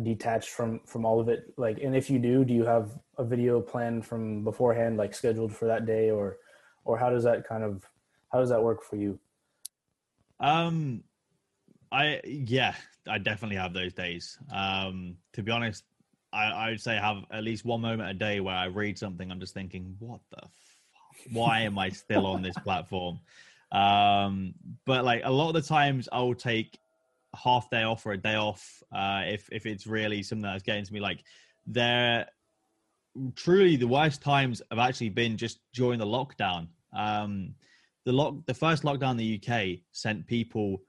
[0.02, 1.54] detach from from all of it?
[1.56, 5.54] Like, and if you do, do you have a video planned from beforehand, like scheduled
[5.54, 6.38] for that day, or
[6.84, 7.88] or how does that kind of
[8.32, 9.18] how does that work for you?
[10.40, 11.04] Um,
[11.90, 12.74] I yeah,
[13.06, 14.38] I definitely have those days.
[14.52, 15.84] Um, to be honest,
[16.38, 19.30] I, I would say have at least one moment a day where I read something.
[19.30, 20.50] I'm just thinking, what the fuck?
[21.32, 23.18] Why am I still on this platform?
[23.72, 24.54] Um,
[24.86, 26.78] but like a lot of the times, I'll take
[27.34, 30.84] half day off or a day off uh, if if it's really something that's getting
[30.84, 31.00] to me.
[31.00, 31.24] Like
[31.66, 32.28] there,
[33.34, 36.68] truly the worst times have actually been just during the lockdown.
[36.92, 37.54] Um,
[38.04, 40.82] the lock, the first lockdown in the UK sent people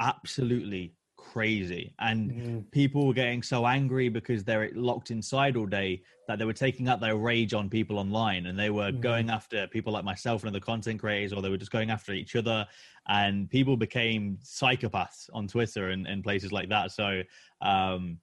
[0.00, 0.92] absolutely
[1.32, 1.94] crazy.
[1.98, 2.58] And mm-hmm.
[2.70, 6.88] people were getting so angry because they're locked inside all day that they were taking
[6.88, 8.46] out their rage on people online.
[8.46, 9.00] And they were mm-hmm.
[9.00, 12.12] going after people like myself and other content creators or they were just going after
[12.12, 12.66] each other.
[13.08, 16.90] And people became psychopaths on twitter and, and places like that.
[16.90, 17.22] So
[17.60, 18.18] um,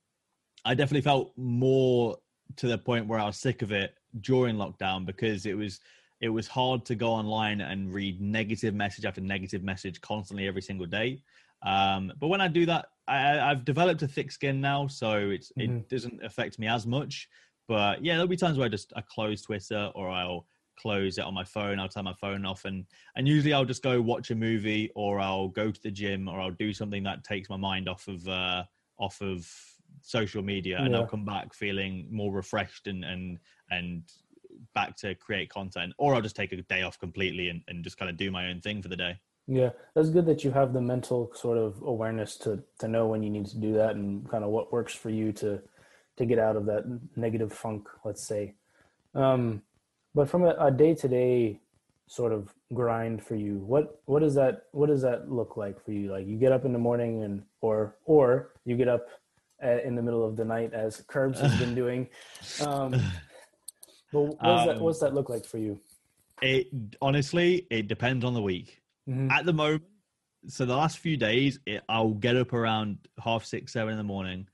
[0.65, 2.17] i definitely felt more
[2.55, 5.79] to the point where i was sick of it during lockdown because it was
[6.21, 10.61] it was hard to go online and read negative message after negative message constantly every
[10.61, 11.21] single day
[11.63, 15.51] um, but when I do that, I, have developed a thick skin now, so it's
[15.57, 15.77] mm-hmm.
[15.77, 17.27] it doesn't affect me as much.
[17.67, 20.45] But yeah, there'll be times where I just I close Twitter or I'll
[20.77, 21.79] close it on my phone.
[21.79, 22.85] I'll turn my phone off, and
[23.15, 26.39] and usually I'll just go watch a movie or I'll go to the gym or
[26.39, 28.63] I'll do something that takes my mind off of uh,
[28.97, 29.49] off of
[30.01, 30.95] social media, and.
[30.95, 33.39] I'll come back feeling more refreshed and and
[33.71, 34.03] and
[34.75, 37.97] back to create content, or I'll just take a day off completely and, and just
[37.97, 39.19] kind of do my own thing for the day.
[39.47, 43.23] Yeah, that's good that you have the mental sort of awareness to to know when
[43.23, 45.61] you need to do that and kind of what works for you to
[46.17, 46.83] to get out of that
[47.15, 48.55] negative funk, let's say.
[49.15, 49.61] Um,
[50.15, 51.59] but from a day to day
[52.07, 55.91] sort of grind for you, what what does that what does that look like for
[55.91, 56.11] you?
[56.11, 59.07] Like you get up in the morning and or or you get up
[59.59, 62.07] at, in the middle of the night as Curbs has been doing.
[62.65, 62.91] Um,
[64.11, 65.79] but what does um, that what's that look like for you?
[66.41, 66.67] It
[67.01, 68.82] honestly it depends on the week.
[69.09, 69.31] Mm-hmm.
[69.31, 69.83] At the moment,
[70.47, 74.03] so the last few days, it, I'll get up around half six, seven in the
[74.03, 74.47] morning.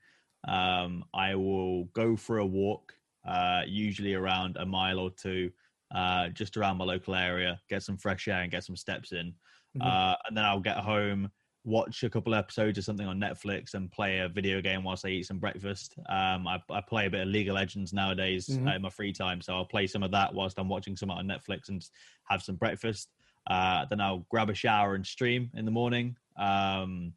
[0.47, 2.93] Um, I will go for a walk,
[3.27, 5.51] uh, usually around a mile or two,
[5.93, 9.33] uh, just around my local area, get some fresh air and get some steps in.
[9.77, 9.81] Mm-hmm.
[9.81, 11.29] Uh, and then I'll get home,
[11.63, 15.09] watch a couple episodes of something on Netflix, and play a video game whilst I
[15.09, 15.95] eat some breakfast.
[16.07, 18.67] Um, I, I, play a bit of League of Legends nowadays mm-hmm.
[18.67, 21.27] in my free time, so I'll play some of that whilst I'm watching something on
[21.27, 21.83] Netflix and
[22.29, 23.09] have some breakfast.
[23.47, 26.15] Uh, then I'll grab a shower and stream in the morning.
[26.37, 27.13] Um,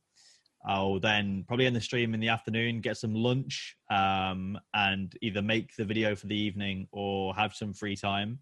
[0.65, 5.43] I'll then probably end the stream in the afternoon, get some lunch, um, and either
[5.43, 8.39] make the video for the evening or have some free time.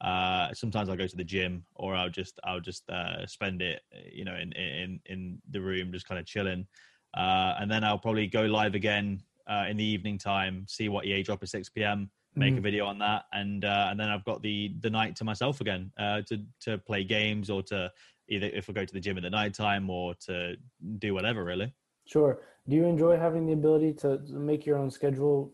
[0.00, 3.82] Uh, sometimes I'll go to the gym, or I'll just I'll just uh, spend it,
[4.10, 6.66] you know, in in in the room, just kind of chilling.
[7.14, 9.20] Uh, and then I'll probably go live again
[9.50, 12.58] uh, in the evening time, see what EA drop at six p.m make mm.
[12.58, 15.60] a video on that, and uh, and then I've got the the night to myself
[15.60, 17.90] again uh, to to play games or to
[18.28, 20.56] either if I go to the gym in the night time or to
[20.98, 21.72] do whatever really.
[22.06, 22.40] Sure.
[22.68, 25.50] Do you enjoy having the ability to make your own schedule,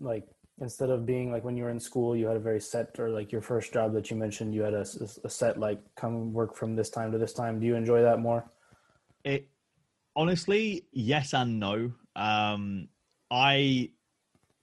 [0.00, 0.26] like
[0.60, 3.10] instead of being like when you were in school, you had a very set, or
[3.10, 4.84] like your first job that you mentioned, you had a,
[5.24, 7.60] a set like come work from this time to this time.
[7.60, 8.50] Do you enjoy that more?
[9.24, 9.48] it
[10.16, 11.92] honestly, yes and no.
[12.16, 12.88] Um,
[13.30, 13.90] I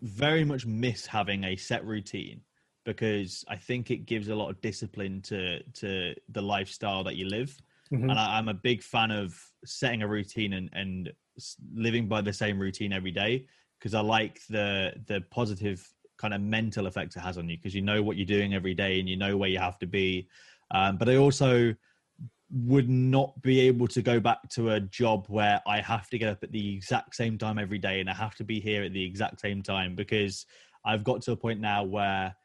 [0.06, 2.40] very much miss having a set routine
[2.86, 7.28] because I think it gives a lot of discipline to to the lifestyle that you
[7.28, 7.58] live.
[7.92, 8.10] Mm-hmm.
[8.10, 11.12] And I, am a big fan of setting a routine and, and
[11.76, 13.46] living by the same routine every day
[13.80, 15.88] because I like the the positive
[16.18, 18.74] kind of mental effect it has on you because you know what you're doing every
[18.74, 20.28] day and you know where you have to be.
[20.72, 21.76] Um, but I also
[22.52, 26.30] would not be able to go back to a job where I have to get
[26.30, 28.94] up at the exact same time every day and I have to be here at
[28.94, 30.46] the exact same time because
[30.86, 32.36] I've got to a point now where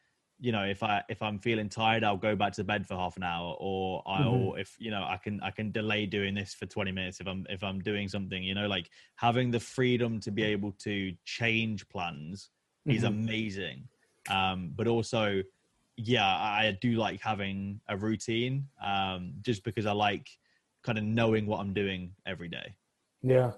[0.41, 3.15] you know if i if i'm feeling tired i'll go back to bed for half
[3.15, 4.59] an hour or i'll mm-hmm.
[4.59, 7.45] if you know i can i can delay doing this for 20 minutes if i'm
[7.47, 11.87] if i'm doing something you know like having the freedom to be able to change
[11.89, 12.49] plans
[12.87, 12.97] mm-hmm.
[12.97, 13.87] is amazing
[14.29, 15.43] um but also
[16.07, 20.29] yeah i do like having a routine um just because i like
[20.83, 22.75] kind of knowing what i'm doing every day
[23.21, 23.51] yeah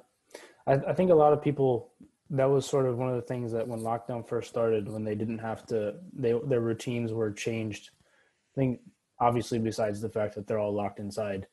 [0.66, 1.92] I, I think a lot of people
[2.30, 5.16] that was sort of one of the things that when lockdown first started, when they
[5.16, 7.92] didn't have to, they their routines were changed.
[8.56, 8.80] I think
[9.20, 11.46] obviously besides the fact that they're all locked inside,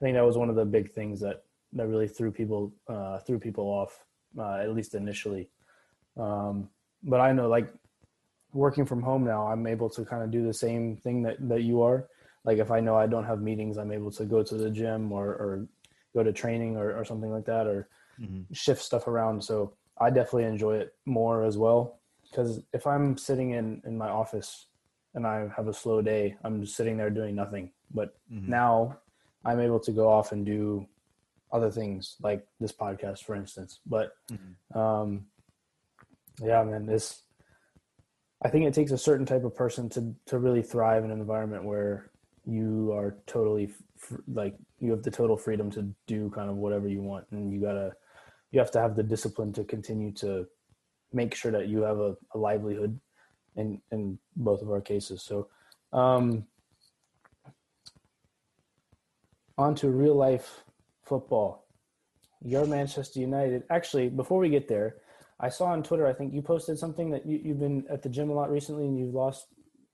[0.00, 3.18] I think that was one of the big things that that really threw people uh,
[3.20, 4.04] threw people off,
[4.38, 5.48] uh, at least initially.
[6.16, 6.70] Um,
[7.02, 7.72] but I know, like
[8.56, 11.62] working from home now, I'm able to kind of do the same thing that that
[11.62, 12.08] you are.
[12.44, 15.12] Like if I know I don't have meetings, I'm able to go to the gym
[15.12, 15.68] or or
[16.14, 17.88] go to training or, or something like that, or
[18.20, 18.52] mm-hmm.
[18.52, 19.44] shift stuff around.
[19.44, 21.98] So I definitely enjoy it more as well
[22.30, 24.66] because if I'm sitting in in my office
[25.14, 27.70] and I have a slow day, I'm just sitting there doing nothing.
[27.94, 28.50] But mm-hmm.
[28.50, 28.98] now
[29.44, 30.86] I'm able to go off and do
[31.52, 33.80] other things like this podcast, for instance.
[33.86, 34.78] But mm-hmm.
[34.78, 35.26] um,
[36.42, 37.22] yeah, man, this
[38.44, 41.20] I think it takes a certain type of person to to really thrive in an
[41.20, 42.10] environment where
[42.44, 43.70] you are totally
[44.00, 47.52] f- like you have the total freedom to do kind of whatever you want, and
[47.52, 47.92] you gotta
[48.52, 50.46] you have to have the discipline to continue to
[51.12, 53.00] make sure that you have a, a livelihood
[53.56, 55.22] in in both of our cases.
[55.22, 55.48] So
[55.92, 56.46] um
[59.58, 60.62] on to real life
[61.04, 61.66] football.
[62.42, 63.62] Your Manchester United.
[63.70, 64.96] Actually, before we get there,
[65.38, 66.06] I saw on Twitter.
[66.06, 68.84] I think you posted something that you, have been at the gym a lot recently,
[68.84, 69.46] and you've lost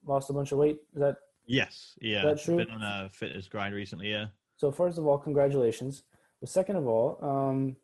[0.04, 0.78] lost a bunch of weight.
[0.94, 1.16] Is that
[1.46, 1.94] yes?
[2.00, 2.56] Yeah, that true?
[2.56, 4.10] been on a fitness grind recently.
[4.10, 4.26] Yeah.
[4.56, 6.04] So first of all, congratulations.
[6.40, 7.76] But second of all, um,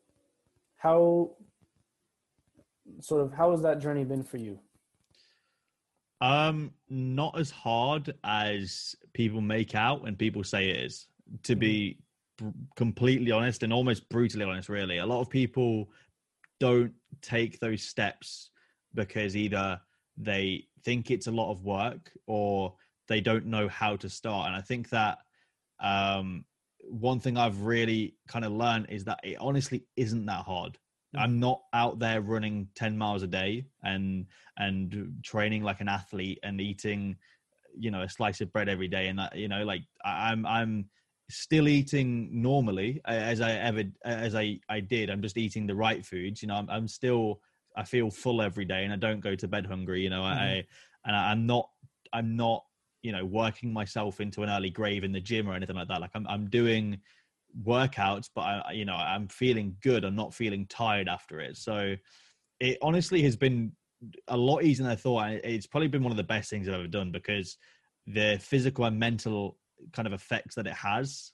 [0.76, 1.36] how
[3.00, 4.58] sort of how has that journey been for you?
[6.20, 11.06] Um, not as hard as people make out and people say it is.
[11.44, 11.98] To be
[12.40, 12.50] mm-hmm.
[12.74, 15.90] completely honest and almost brutally honest, really, a lot of people
[16.60, 16.92] don't
[17.22, 18.50] take those steps
[18.94, 19.80] because either
[20.16, 22.74] they think it's a lot of work or
[23.08, 24.46] they don't know how to start.
[24.48, 25.18] And I think that
[25.80, 26.44] um,
[26.82, 30.78] one thing I've really kind of learned is that it honestly isn't that hard.
[31.16, 31.20] Mm.
[31.20, 34.26] I'm not out there running 10 miles a day and
[34.58, 37.16] and training like an athlete and eating
[37.78, 40.86] you know a slice of bread every day and that you know like I'm I'm
[41.30, 45.10] still eating normally as I ever as I I did.
[45.10, 47.40] I'm just eating the right foods you know I'm, I'm still
[47.76, 50.38] I feel full every day and I don't go to bed hungry you know mm-hmm.
[50.38, 50.64] I
[51.04, 51.68] and I'm not
[52.12, 52.64] I'm not
[53.02, 56.00] you know working myself into an early grave in the gym or anything like that.
[56.00, 56.98] Like i'm i'm doing
[57.66, 60.04] workouts but i you know i'm feeling good.
[60.04, 61.56] I'm not feeling tired after it.
[61.56, 61.94] So
[62.60, 63.72] it honestly has been
[64.28, 65.30] a lot easier than i thought.
[65.44, 67.58] It's probably been one of the best things i've ever done because
[68.06, 69.58] the physical and mental
[69.92, 71.32] kind of effects that it has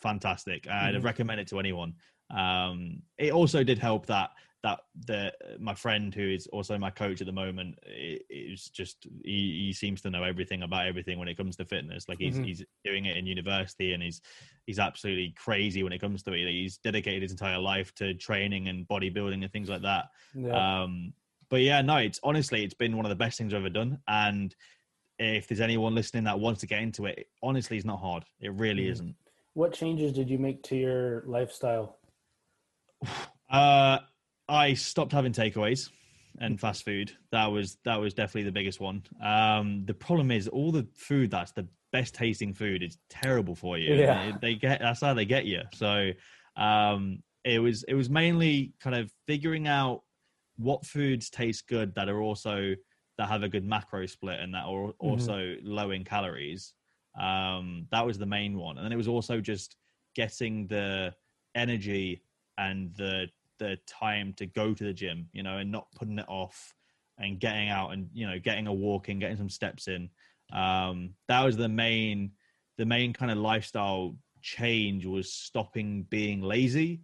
[0.00, 1.04] fantastic i'd mm-hmm.
[1.04, 1.94] recommend it to anyone
[2.30, 4.30] um, it also did help that
[4.64, 9.66] that the my friend who is also my coach at the moment is just he,
[9.66, 12.44] he seems to know everything about everything when it comes to fitness like he's mm-hmm.
[12.44, 14.20] he's doing it in university and he's
[14.66, 18.68] he's absolutely crazy when it comes to it he's dedicated his entire life to training
[18.68, 20.82] and bodybuilding and things like that yeah.
[20.82, 21.12] um
[21.50, 23.96] but yeah no it's honestly it's been one of the best things i've ever done
[24.08, 24.56] and
[25.18, 28.52] if there's anyone listening that wants to get into it honestly it's not hard it
[28.54, 28.92] really mm-hmm.
[28.92, 29.14] isn't
[29.54, 31.98] what changes did you make to your lifestyle
[33.50, 33.98] uh
[34.48, 35.90] I stopped having takeaways
[36.40, 37.12] and fast food.
[37.32, 39.02] That was that was definitely the biggest one.
[39.22, 43.78] Um, the problem is all the food that's the best tasting food is terrible for
[43.78, 43.94] you.
[43.94, 44.32] Yeah.
[44.40, 45.62] They, they get that's how they get you.
[45.74, 46.12] So
[46.56, 50.02] um, it was it was mainly kind of figuring out
[50.56, 52.74] what foods taste good that are also
[53.18, 55.06] that have a good macro split and that are mm-hmm.
[55.06, 55.68] also mm-hmm.
[55.68, 56.72] low in calories.
[57.20, 59.76] Um, that was the main one, and then it was also just
[60.14, 61.14] getting the
[61.54, 62.22] energy
[62.56, 66.28] and the the time to go to the gym, you know, and not putting it
[66.28, 66.74] off
[67.18, 70.08] and getting out and you know getting a walk in, getting some steps in.
[70.52, 72.32] Um, that was the main
[72.76, 77.02] the main kind of lifestyle change was stopping being lazy.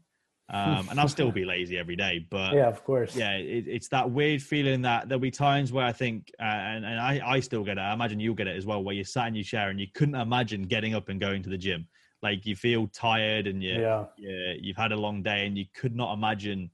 [0.50, 3.16] Um, and I'll still be lazy every day, but yeah, of course.
[3.16, 6.84] Yeah, it, it's that weird feeling that there'll be times where I think, uh, and,
[6.84, 7.80] and I, I still get it.
[7.80, 9.86] I imagine you'll get it as well, where you're sat in your chair and you
[9.94, 11.88] couldn't imagine getting up and going to the gym.
[12.22, 15.64] Like you feel tired and you, yeah, you, you've had a long day and you
[15.74, 16.70] could not imagine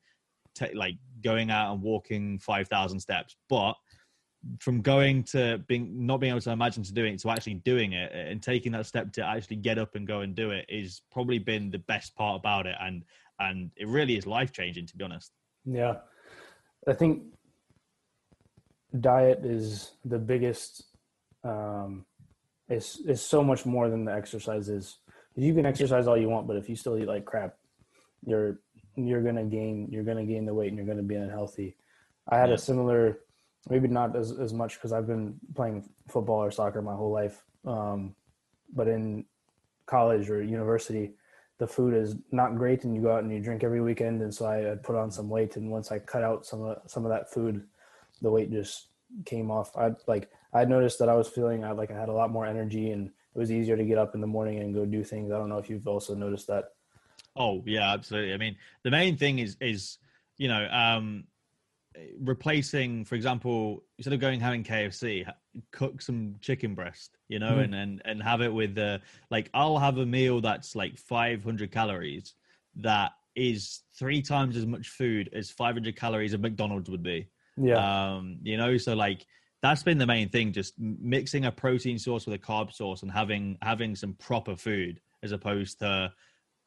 [0.57, 3.37] t- like going out and walking 5,000 steps.
[3.49, 3.75] But
[4.59, 7.93] from going to being not being able to imagine to doing it to actually doing
[7.93, 11.03] it and taking that step to actually get up and go and do it is
[11.13, 13.05] probably been the best part about it and
[13.41, 15.33] and it really is life changing to be honest
[15.65, 15.95] yeah
[16.87, 17.23] i think
[19.01, 20.85] diet is the biggest
[21.45, 22.05] um
[22.69, 24.99] it's it's so much more than the exercise is
[25.37, 27.57] you can exercise all you want but if you still eat like crap
[28.25, 28.61] you're
[28.97, 31.77] you're gonna gain you're gonna gain the weight and you're gonna be unhealthy
[32.29, 32.57] i had yeah.
[32.57, 33.21] a similar
[33.69, 37.45] maybe not as, as much because I've been playing football or soccer my whole life.
[37.67, 38.15] Um,
[38.73, 39.27] but in
[39.87, 41.13] college or university,
[41.61, 44.23] the food is not great, and you go out and you drink every weekend.
[44.23, 47.05] And so I, put on some weight, and once I cut out some of some
[47.05, 47.63] of that food,
[48.23, 48.89] the weight just
[49.27, 49.77] came off.
[49.77, 52.47] I like I noticed that I was feeling I like I had a lot more
[52.47, 55.31] energy, and it was easier to get up in the morning and go do things.
[55.31, 56.71] I don't know if you've also noticed that.
[57.37, 58.33] Oh yeah, absolutely.
[58.33, 59.99] I mean, the main thing is is
[60.39, 61.25] you know um,
[62.19, 65.31] replacing, for example, instead of going having KFC,
[65.73, 67.65] cook some chicken breast, you know, mm.
[67.65, 69.51] and, and and have it with the like.
[69.55, 72.35] I'll have a meal that's like 500 calories,
[72.77, 77.29] that is three times as much food as 500 calories of McDonald's would be.
[77.57, 78.15] Yeah.
[78.15, 79.27] Um, you know, so like
[79.63, 83.11] that's been the main thing, just mixing a protein source with a carb source and
[83.11, 86.13] having having some proper food as opposed to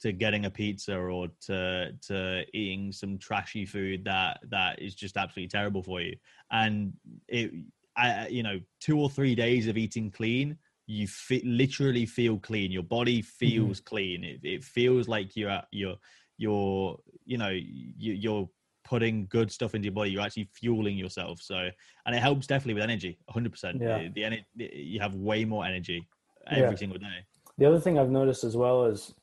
[0.03, 5.17] to getting a pizza or to to eating some trashy food that that is just
[5.17, 6.15] absolutely terrible for you.
[6.51, 6.93] And
[7.27, 7.51] it
[7.97, 11.07] I, you know two or three days of eating clean you
[11.45, 12.69] literally feel clean.
[12.71, 13.89] Your body feels mm-hmm.
[13.95, 14.23] clean.
[14.23, 15.95] It, it feels like you're you're
[16.37, 18.49] you're you know you, you're
[18.83, 20.11] putting good stuff into your body.
[20.11, 21.39] You're actually fueling yourself.
[21.41, 21.69] So
[22.05, 23.99] and it helps definitely with energy 100% yeah.
[23.99, 26.05] the, the energy you have way more energy
[26.47, 26.75] every yeah.
[26.75, 27.25] single day.
[27.57, 29.13] The other thing i've noticed as well is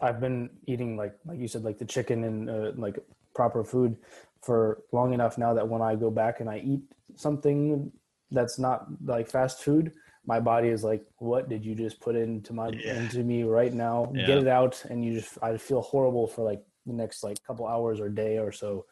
[0.00, 2.98] I've been eating like like you said like the chicken and uh, like
[3.34, 3.96] proper food
[4.42, 6.82] for long enough now that when I go back and I eat
[7.14, 7.90] something
[8.30, 9.92] that's not like fast food,
[10.26, 12.96] my body is like, "What did you just put into my yeah.
[12.96, 14.12] into me right now?
[14.14, 14.26] Yeah.
[14.26, 17.66] Get it out!" And you just I feel horrible for like the next like couple
[17.66, 18.86] hours or day or so.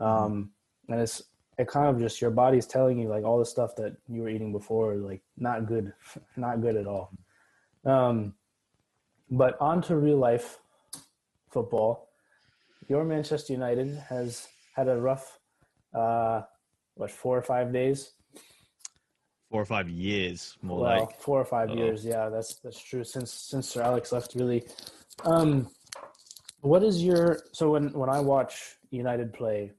[0.00, 0.24] Mm-hmm.
[0.24, 0.50] Um,
[0.88, 1.22] and it's
[1.58, 4.28] it kind of just your body's telling you like all the stuff that you were
[4.28, 5.92] eating before like not good,
[6.36, 7.12] not good at all.
[7.84, 8.34] Um,
[9.30, 10.58] but on to real life
[11.50, 12.08] football.
[12.88, 15.38] Your Manchester United has had a rough,
[15.94, 16.42] uh,
[16.94, 18.12] what, four or five days?
[19.50, 21.76] Four or five years, more well, like four or 5 Uh-oh.
[21.76, 22.04] years.
[22.04, 23.04] Yeah, that's that's true.
[23.04, 24.64] Since since Sir Alex left, really.
[25.24, 25.68] Um,
[26.60, 29.72] what is your so when when I watch United play,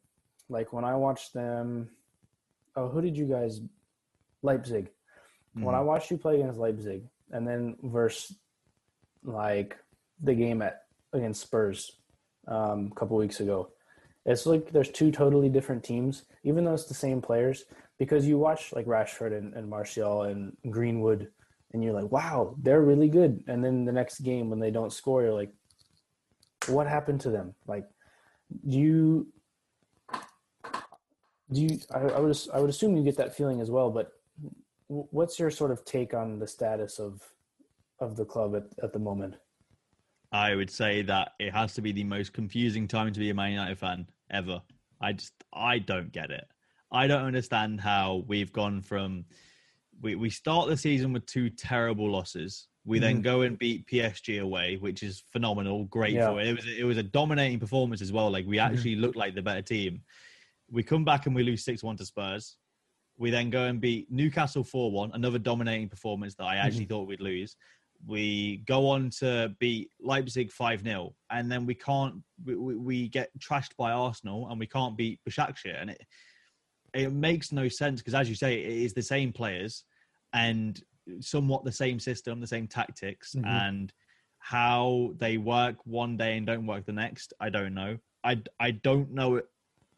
[0.47, 1.89] like when I watch them,
[2.77, 3.59] oh, who did you guys?
[4.41, 4.85] Leipzig.
[4.85, 5.63] Mm-hmm.
[5.63, 8.37] When I watched you play against Leipzig, and then versus
[9.27, 9.77] like
[10.23, 11.91] the game at against Spurs
[12.47, 13.69] um, a couple weeks ago.
[14.25, 17.65] It's like there's two totally different teams, even though it's the same players.
[17.99, 21.29] Because you watch like Rashford and, and Martial and Greenwood,
[21.73, 23.43] and you're like, wow, they're really good.
[23.47, 25.51] And then the next game when they don't score, you're like,
[26.67, 27.55] what happened to them?
[27.65, 27.85] Like,
[28.67, 29.27] do you
[31.51, 31.79] do you?
[31.93, 33.89] I, I would I would assume you get that feeling as well.
[33.89, 34.11] But
[34.87, 37.21] what's your sort of take on the status of
[37.99, 39.35] of the club at, at the moment?
[40.31, 43.33] I would say that it has to be the most confusing time to be a
[43.33, 44.61] Man United fan ever.
[44.99, 46.45] I just I don't get it.
[46.91, 49.25] I don't understand how we've gone from
[50.01, 52.67] we, we start the season with two terrible losses.
[52.85, 53.03] We mm-hmm.
[53.03, 56.29] then go and beat PSG away, which is phenomenal, great yeah.
[56.29, 56.47] for it.
[56.47, 58.29] It was it was a dominating performance as well.
[58.29, 58.73] Like we mm-hmm.
[58.73, 59.01] actually mm-hmm.
[59.01, 60.01] looked like the better team.
[60.69, 62.57] We come back and we lose six one to Spurs.
[63.17, 66.93] We then go and beat Newcastle four one, another dominating performance that I actually mm-hmm.
[66.93, 67.55] thought we'd lose
[68.05, 73.29] we go on to beat Leipzig 5 0, and then we can't, we, we, get
[73.39, 75.81] trashed by Arsenal and we can't beat Başakşehir.
[75.81, 76.01] And it,
[76.93, 79.83] it makes no sense because, as you say, it is the same players
[80.33, 80.81] and
[81.19, 83.45] somewhat the same system, the same tactics, mm-hmm.
[83.45, 83.93] and
[84.39, 87.33] how they work one day and don't work the next.
[87.39, 87.97] I don't know.
[88.23, 89.35] I, I don't know.
[89.37, 89.45] It.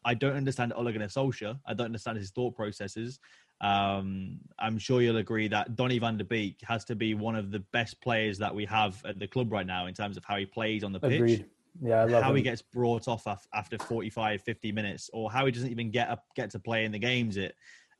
[0.04, 1.58] I don't understand Ole Gunnar Solskjaer.
[1.66, 3.18] I don't understand his thought processes.
[3.60, 7.50] Um, I'm sure you'll agree that Donny van der Beek has to be one of
[7.50, 10.36] the best players that we have at the club right now in terms of how
[10.36, 11.12] he plays on the pitch.
[11.12, 11.46] Agreed.
[11.82, 12.36] Yeah, I love how him.
[12.36, 16.18] he gets brought off after 45, 50 minutes, or how he doesn't even get a,
[16.34, 17.36] get to play in the games.
[17.36, 17.54] It,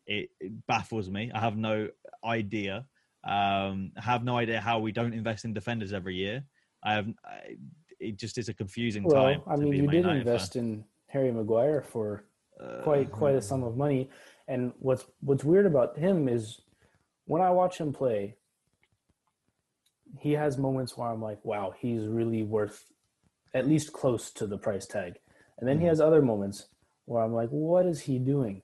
[0.06, 1.30] it, it baffles me.
[1.34, 1.88] I have no
[2.24, 2.86] idea.
[3.24, 6.42] Um, I have no idea how we don't invest in defenders every year.
[6.82, 7.08] I have.
[7.24, 7.56] I,
[8.00, 9.42] it just is a confusing well, time.
[9.46, 10.62] I mean, you did invest fan.
[10.62, 12.24] in Harry Maguire for
[12.58, 14.08] uh, quite quite a sum of money,
[14.50, 16.60] and what's what's weird about him is
[17.26, 18.34] when I watch him play,
[20.18, 22.84] he has moments where I'm like, wow, he's really worth
[23.54, 25.14] at least close to the price tag,
[25.58, 25.82] and then mm-hmm.
[25.82, 26.66] he has other moments
[27.04, 28.62] where I'm like, what is he doing?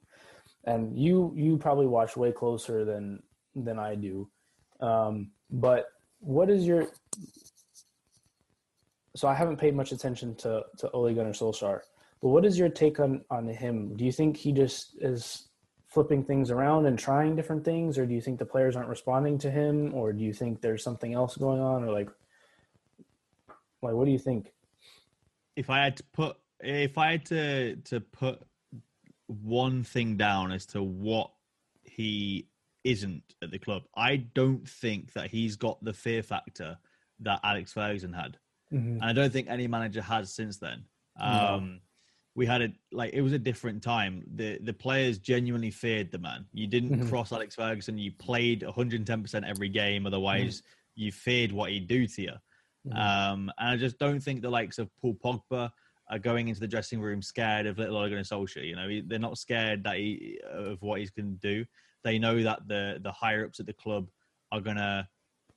[0.64, 3.22] And you you probably watch way closer than
[3.54, 4.28] than I do,
[4.80, 5.86] um, but
[6.18, 6.88] what is your
[9.14, 11.80] so I haven't paid much attention to to Ole Gunnar Solskjaer.
[12.20, 13.96] But what is your take on on him?
[13.96, 15.48] Do you think he just is
[15.96, 19.38] flipping things around and trying different things, or do you think the players aren't responding
[19.38, 22.10] to him, or do you think there's something else going on, or like,
[23.80, 24.52] like what do you think?
[25.56, 28.42] If I had to put, if I had to to put
[29.26, 31.30] one thing down as to what
[31.84, 32.46] he
[32.84, 36.76] isn't at the club, I don't think that he's got the fear factor
[37.20, 38.36] that Alex Ferguson had.
[38.70, 39.00] Mm-hmm.
[39.00, 40.84] And I don't think any manager has since then.
[41.18, 41.80] Um.
[42.36, 44.22] We had it like it was a different time.
[44.34, 46.46] The the players genuinely feared the man.
[46.52, 47.08] You didn't mm-hmm.
[47.08, 47.98] cross Alex Ferguson.
[47.98, 50.06] You played 110 percent every game.
[50.06, 51.02] Otherwise, mm-hmm.
[51.02, 52.32] you feared what he'd do to you.
[52.86, 52.96] Mm-hmm.
[52.96, 55.70] Um, and I just don't think the likes of Paul Pogba
[56.08, 58.66] are going into the dressing room scared of little Ole Gunnar Solskjaer.
[58.66, 61.64] You know, they're not scared that he of what he's going to do.
[62.04, 64.08] They know that the the higher ups at the club
[64.52, 65.08] are going to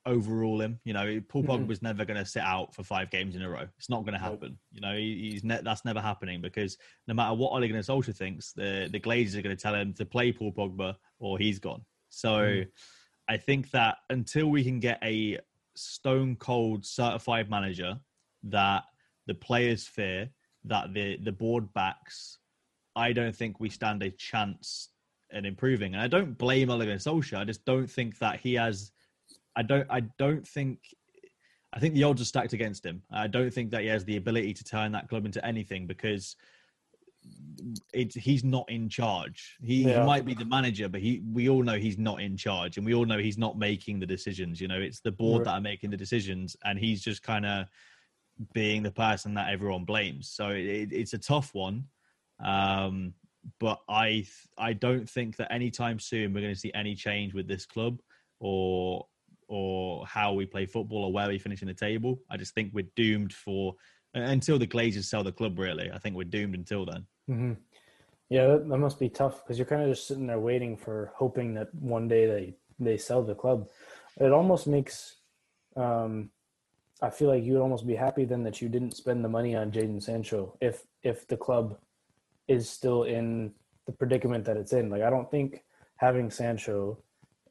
[0.05, 0.79] overrule him.
[0.83, 1.67] You know, Paul Pogba mm-hmm.
[1.67, 3.65] was never going to sit out for five games in a row.
[3.77, 4.57] It's not going to happen.
[4.71, 6.77] You know, he, he's ne- that's never happening because
[7.07, 9.93] no matter what Ole Gunnar Solskjaer thinks, the the Glazers are going to tell him
[9.93, 11.81] to play Paul Pogba or he's gone.
[12.09, 12.67] So mm.
[13.27, 15.39] I think that until we can get a
[15.75, 17.99] stone cold certified manager
[18.43, 18.83] that
[19.27, 20.29] the players fear,
[20.65, 22.39] that the the board backs,
[22.95, 24.89] I don't think we stand a chance
[25.31, 25.93] in improving.
[25.93, 27.39] And I don't blame Ole Gunnar Solskjaer.
[27.39, 28.91] I just don't think that he has
[29.55, 30.79] I don't I don't think
[31.73, 33.01] I think the odds are stacked against him.
[33.11, 36.35] I don't think that he has the ability to turn that club into anything because
[37.93, 39.57] it, he's not in charge.
[39.61, 39.99] He, yeah.
[39.99, 42.85] he, might be the manager, but he we all know he's not in charge, and
[42.85, 44.59] we all know he's not making the decisions.
[44.59, 45.45] You know, it's the board right.
[45.45, 47.67] that are making the decisions, and he's just kind of
[48.53, 50.29] being the person that everyone blames.
[50.29, 51.85] So it, it's a tough one.
[52.43, 53.13] Um,
[53.59, 54.25] but I
[54.57, 58.01] I don't think that anytime soon we're going to see any change with this club
[58.39, 59.05] or
[59.49, 62.19] or how we play football or where we finish in the table.
[62.29, 63.75] I just think we're doomed for
[64.13, 65.59] until the Glazers sell the club.
[65.59, 67.05] Really, I think we're doomed until then.
[67.29, 67.53] Mm-hmm.
[68.29, 71.11] Yeah, that, that, must be tough because you're kind of just sitting there waiting for
[71.15, 73.67] hoping that one day they they sell the club.
[74.17, 75.17] It almost makes.
[75.75, 76.29] Um,
[77.01, 79.71] I feel like you'd almost be happy then that you didn't spend the money on
[79.71, 81.77] Jadon Sancho if if the club
[82.47, 83.53] is still in
[83.85, 84.89] the predicament that it's in.
[84.89, 85.63] Like I don't think
[85.95, 86.99] having Sancho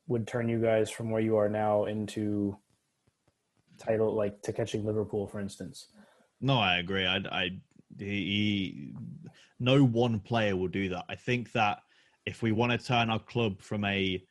[0.09, 2.57] would turn you guys from where you are now into
[3.79, 5.89] title like to catching Liverpool, for instance.
[6.41, 7.07] No, I agree.
[7.07, 7.51] I, I
[7.99, 8.95] he, he,
[9.61, 11.05] no one player will do that.
[11.09, 11.81] I think that
[12.27, 14.23] if we want to turn our club from a,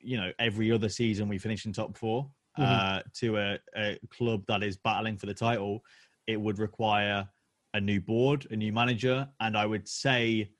[0.00, 2.62] you know, every other season we finish in top 4 mm-hmm.
[2.62, 5.82] uh, to a, a club that is battling for the title,
[6.26, 7.28] it would require
[7.74, 10.50] a new board, a new manager, and I would say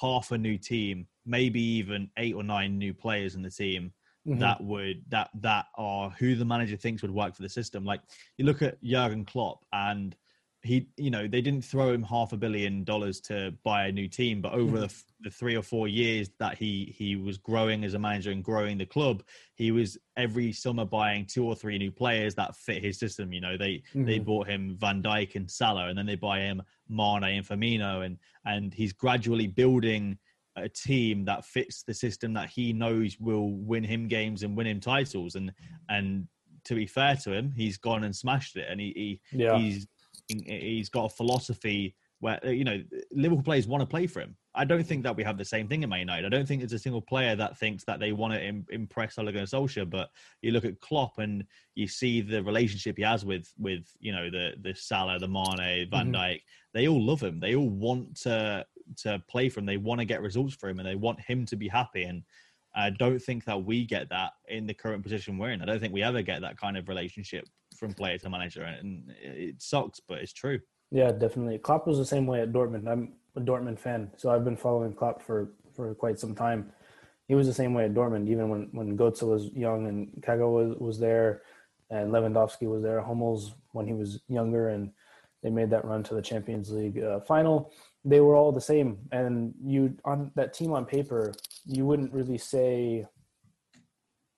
[0.00, 3.92] half a new team maybe even eight or nine new players in the team
[4.26, 4.40] mm-hmm.
[4.40, 7.84] that would that that are who the manager thinks would work for the system.
[7.84, 8.00] Like
[8.38, 10.16] you look at Jurgen Klopp and
[10.62, 14.06] he you know they didn't throw him half a billion dollars to buy a new
[14.06, 14.86] team but over mm-hmm.
[14.86, 18.44] the, the, three or four years that he he was growing as a manager and
[18.44, 19.22] growing the club
[19.54, 23.40] he was every summer buying two or three new players that fit his system you
[23.40, 24.04] know they mm-hmm.
[24.04, 28.04] they bought him van dijk and salah and then they buy him Mane and Firmino
[28.04, 30.18] and and he's gradually building
[30.64, 34.66] a team that fits the system that he knows will win him games and win
[34.66, 35.34] him titles.
[35.34, 35.52] And
[35.88, 36.26] and
[36.64, 39.58] to be fair to him, he's gone and smashed it, and he, he yeah.
[39.58, 39.86] he's
[40.28, 42.82] he's got a philosophy where you know
[43.12, 44.36] Liverpool players want to play for him.
[44.54, 46.26] I don't think that we have the same thing in Man United.
[46.26, 49.16] I don't think there's a single player that thinks that they want to Im- impress
[49.16, 49.88] Ole Gunnar Solskjaer.
[49.88, 50.10] But
[50.42, 51.44] you look at Klopp and
[51.76, 55.88] you see the relationship he has with with you know the the Salah, the Mane,
[55.90, 56.14] Van mm-hmm.
[56.14, 56.40] Dijk.
[56.74, 57.40] They all love him.
[57.40, 58.64] They all want to
[58.98, 59.66] to play for him.
[59.66, 62.04] They want to get results for him, and they want him to be happy.
[62.04, 62.22] And
[62.74, 65.62] I don't think that we get that in the current position we're in.
[65.62, 69.12] I don't think we ever get that kind of relationship from player to manager, and
[69.20, 70.60] it sucks, but it's true.
[70.90, 71.58] Yeah, definitely.
[71.58, 72.88] Klopp was the same way at Dortmund.
[72.88, 76.72] I'm a Dortmund fan, so I've been following Klopp for for quite some time.
[77.28, 80.50] He was the same way at Dortmund, even when when Götze was young and Kago
[80.50, 81.42] was was there,
[81.90, 83.00] and Lewandowski was there.
[83.00, 84.90] Hummels when he was younger, and
[85.42, 87.72] they made that run to the Champions League uh, final
[88.04, 88.98] they were all the same.
[89.12, 91.32] And you on that team on paper,
[91.66, 93.06] you wouldn't really say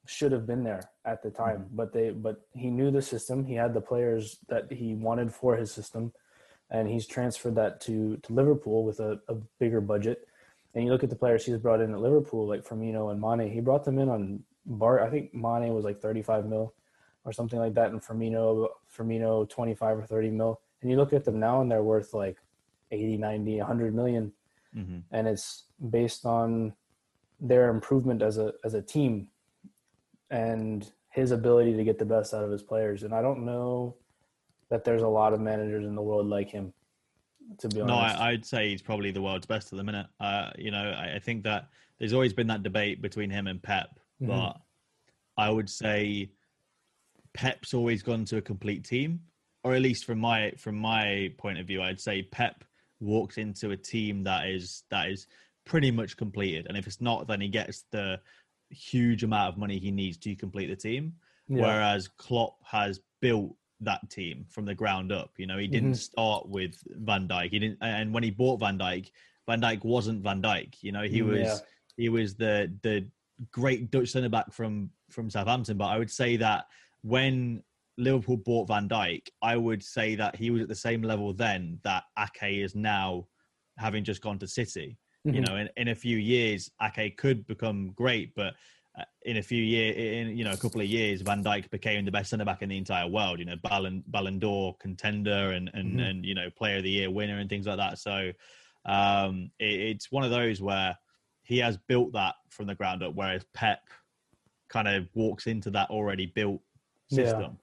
[0.07, 1.77] should have been there at the time, mm-hmm.
[1.77, 3.45] but they but he knew the system.
[3.45, 6.13] He had the players that he wanted for his system,
[6.71, 10.27] and he's transferred that to to Liverpool with a, a bigger budget.
[10.75, 13.53] And you look at the players he's brought in at Liverpool, like Firmino and Mane.
[13.53, 15.03] He brought them in on bar.
[15.03, 16.75] I think Mane was like 35 mil
[17.25, 20.61] or something like that, and Firmino Firmino 25 or 30 mil.
[20.81, 22.39] And you look at them now, and they're worth like
[22.93, 24.33] 80, 90, 100 million.
[24.77, 25.01] Mm-hmm.
[25.11, 26.73] and it's based on
[27.39, 29.29] their improvement as a as a team
[30.31, 33.03] and his ability to get the best out of his players.
[33.03, 33.97] And I don't know
[34.71, 36.73] that there's a lot of managers in the world like him.
[37.59, 40.07] To be honest, no, I, would say he's probably the world's best at the minute.
[40.19, 41.69] Uh, you know, I, I, think that
[41.99, 44.29] there's always been that debate between him and Pep, mm-hmm.
[44.29, 44.59] but
[45.37, 46.31] I would say
[47.35, 49.21] Pep's always gone to a complete team,
[49.65, 52.65] or at least from my from my point of view, I'd say Pep
[53.03, 55.27] walks into a team that is that is
[55.65, 58.21] pretty much completed, and if it's not, then he gets the
[58.71, 61.13] huge amount of money he needs to complete the team.
[61.49, 61.63] Yeah.
[61.63, 65.33] Whereas Klopp has built that team from the ground up.
[65.37, 65.95] You know, he didn't mm-hmm.
[65.95, 67.51] start with Van Dijk.
[67.51, 69.11] He didn't, and when he bought Van Dijk,
[69.47, 70.77] Van Dijk wasn't Van Dijk.
[70.81, 71.59] You know, he mm, was yeah.
[71.97, 73.07] he was the the
[73.51, 75.77] great Dutch centre back from from Southampton.
[75.77, 76.67] But I would say that
[77.03, 77.63] when
[77.99, 81.79] Liverpool bought Van Dijk, I would say that he was at the same level then
[81.85, 83.27] that Ake is now,
[83.79, 84.99] having just gone to City.
[85.27, 85.35] Mm-hmm.
[85.37, 88.55] You know, in, in a few years, Ake could become great, but
[88.99, 92.05] uh, in a few years, in you know, a couple of years, Van Dijk became
[92.05, 93.39] the best centre back in the entire world.
[93.39, 96.01] You know, Ballon Ballon d'Or contender and and mm-hmm.
[96.01, 97.99] and you know, Player of the Year winner and things like that.
[97.99, 98.33] So
[98.85, 100.97] um, it, it's one of those where
[101.45, 103.81] he has built that from the ground up, whereas Pep
[104.69, 106.61] kind of walks into that already built
[107.11, 107.59] system.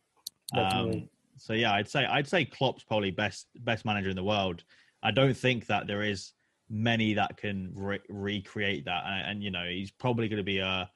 [0.53, 4.63] Um, so yeah, I'd say I'd say Klopp's probably best best manager in the world.
[5.01, 6.33] I don't think that there is
[6.69, 10.59] many that can re- recreate that, and, and, you know he's probably going to be
[10.59, 10.89] a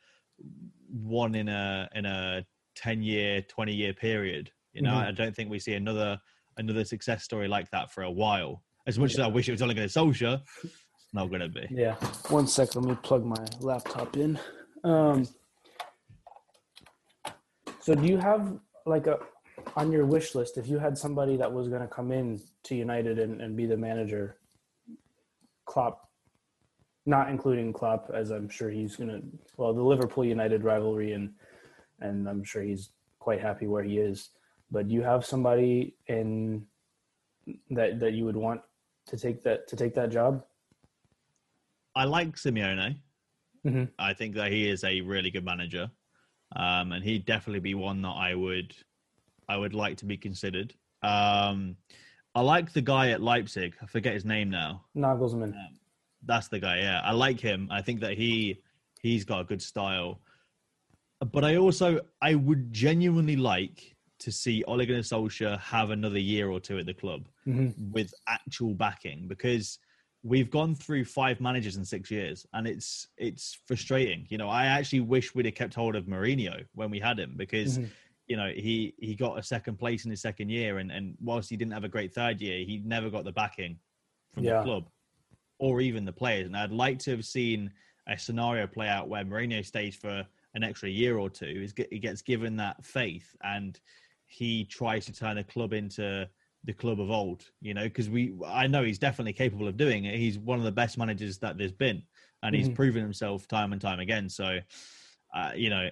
[0.89, 2.45] one in a in a
[2.76, 4.51] ten year, twenty year period.
[4.74, 5.08] You know, mm-hmm.
[5.08, 6.20] I don't think we see another
[6.58, 8.64] another success story like that for a while.
[8.86, 9.22] As much yeah.
[9.22, 11.68] as I wish it was only going to Solskjaer, it's not going to be.
[11.70, 11.95] Yeah.
[12.30, 12.76] One sec.
[12.76, 14.38] Let me plug my laptop in.
[14.84, 15.28] Um,
[17.80, 19.20] so, do you have like a
[19.76, 22.76] on your wish list if you had somebody that was going to come in to
[22.76, 24.38] United and, and be the manager?
[25.66, 26.10] Klopp,
[27.06, 29.22] not including Klopp, as I'm sure he's gonna.
[29.58, 31.34] Well, the Liverpool United rivalry, and
[32.00, 34.30] and I'm sure he's quite happy where he is.
[34.72, 36.66] But do you have somebody in
[37.72, 38.62] that that you would want
[39.08, 40.44] to take that to take that job?
[41.96, 42.98] I like Simeone.
[43.66, 43.86] Mm-hmm.
[43.98, 45.90] I think that he is a really good manager,
[46.56, 48.76] um, and he'd definitely be one that I would
[49.48, 50.74] I would like to be considered.
[51.02, 51.78] Um,
[52.36, 53.76] I like the guy at Leipzig.
[53.82, 54.86] I forget his name now.
[54.96, 55.54] Nagelsmann.
[55.54, 55.80] Um,
[56.26, 56.80] that's the guy.
[56.80, 57.68] Yeah, I like him.
[57.72, 58.62] I think that he
[59.02, 60.22] he's got a good style.
[61.32, 66.50] But I also I would genuinely like to see Ole Gunnar Solskjaer have another year
[66.50, 67.91] or two at the club mm-hmm.
[67.91, 69.80] with actual backing because
[70.24, 74.26] we've gone through five managers in six years and it's it's frustrating.
[74.30, 77.36] You know, I actually wish we'd have kept hold of Mourinho when we had him
[77.38, 77.88] because mm-hmm
[78.28, 81.50] you know he he got a second place in his second year and and whilst
[81.50, 83.78] he didn't have a great third year he never got the backing
[84.34, 84.60] from yeah.
[84.60, 84.90] the club
[85.60, 87.72] or even the players and i'd like to have seen
[88.08, 92.22] a scenario play out where Mourinho stays for an extra year or two he gets
[92.22, 93.80] given that faith and
[94.26, 96.28] he tries to turn the club into
[96.66, 100.06] the club of old you know because we i know he's definitely capable of doing
[100.06, 102.02] it he's one of the best managers that there's been
[102.42, 102.66] and mm-hmm.
[102.66, 104.60] he's proven himself time and time again so
[105.36, 105.90] uh, you know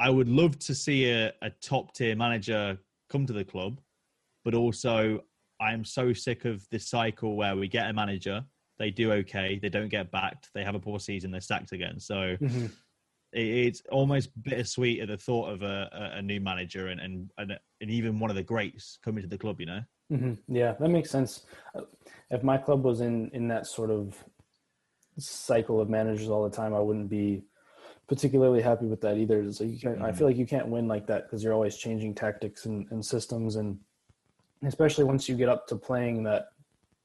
[0.00, 2.78] I would love to see a, a top tier manager
[3.10, 3.80] come to the club,
[4.44, 5.20] but also
[5.60, 8.42] I'm so sick of this cycle where we get a manager,
[8.78, 12.00] they do okay, they don't get backed, they have a poor season, they're sacked again.
[12.00, 12.66] So mm-hmm.
[13.34, 17.58] it, it's almost bittersweet at the thought of a, a new manager and, and, and
[17.82, 19.60] and even one of the greats coming to the club.
[19.60, 19.80] You know.
[20.10, 20.56] Mm-hmm.
[20.56, 21.44] Yeah, that makes sense.
[22.30, 24.16] If my club was in in that sort of
[25.18, 27.44] cycle of managers all the time, I wouldn't be
[28.10, 29.40] particularly happy with that either.
[29.40, 30.04] It's like you can't, mm-hmm.
[30.04, 33.06] I feel like you can't win like that because you're always changing tactics and, and
[33.06, 33.78] systems, and
[34.66, 36.48] especially once you get up to playing that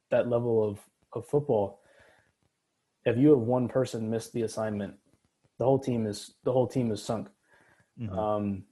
[0.10, 0.80] that level of
[1.14, 1.80] of football.
[3.06, 4.96] If you have one person miss the assignment,
[5.60, 7.28] the whole team is the whole team is sunk.
[8.02, 8.18] Mm-hmm.
[8.18, 8.64] Um,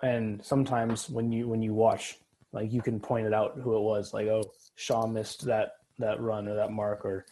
[0.00, 2.18] and sometimes when you when you watch,
[2.52, 4.14] like you can point it out who it was.
[4.14, 4.44] Like, oh,
[4.76, 7.26] Shaw missed that that run or that mark, or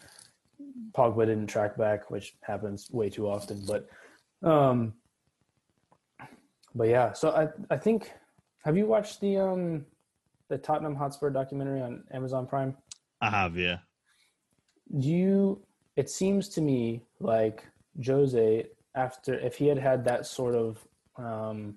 [0.91, 3.62] Pogba didn't track back, which happens way too often.
[3.64, 3.89] But
[4.47, 4.94] um,
[6.74, 8.12] but yeah, so I I think
[8.64, 9.86] have you watched the um
[10.49, 12.76] the Tottenham Hotspur documentary on Amazon Prime?
[13.20, 13.78] I have, yeah.
[14.99, 15.62] Do you?
[15.97, 17.64] It seems to me like
[18.05, 20.86] Jose after if he had had that sort of
[21.16, 21.76] um,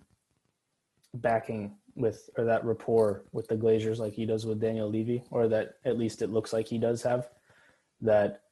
[1.16, 5.48] backing with or that rapport with the Glazers like he does with Daniel Levy, or
[5.48, 7.30] that at least it looks like he does have,
[8.02, 8.44] that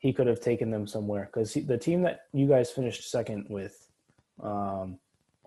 [0.00, 3.88] he could have taken them somewhere because the team that you guys finished second with,
[4.42, 4.98] um,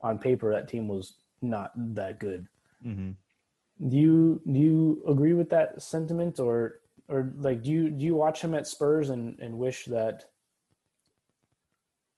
[0.02, 2.48] on paper, that team was not that good.
[2.86, 3.90] Mm-hmm.
[3.90, 8.16] Do you do you agree with that sentiment, or or like do you do you
[8.16, 10.26] watch him at Spurs and and wish that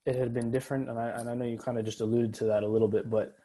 [0.05, 0.89] it had been different?
[0.89, 3.09] And I and I know you kind of just alluded to that a little bit,
[3.09, 3.35] but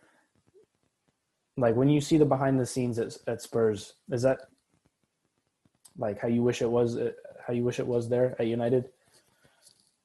[1.56, 4.40] like when you see the behind the scenes at, at Spurs, is that
[5.96, 6.96] like how you wish it was?
[6.96, 7.12] Uh,
[7.46, 8.88] how you wish it was there at United?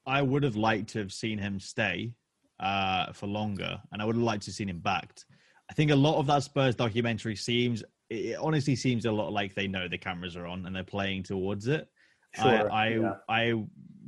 [0.06, 2.14] I would have liked to have seen him stay
[2.60, 5.24] uh, for longer, and I would have liked to have seen him backed.
[5.70, 9.54] I think a lot of that Spurs documentary seems, it honestly seems a lot like
[9.54, 11.88] they know the cameras are on and they're playing towards it.
[12.34, 13.14] Sure, I I, yeah.
[13.28, 13.64] I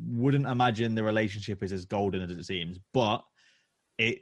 [0.07, 3.24] wouldn't imagine the relationship is as golden as it seems, but
[3.99, 4.20] it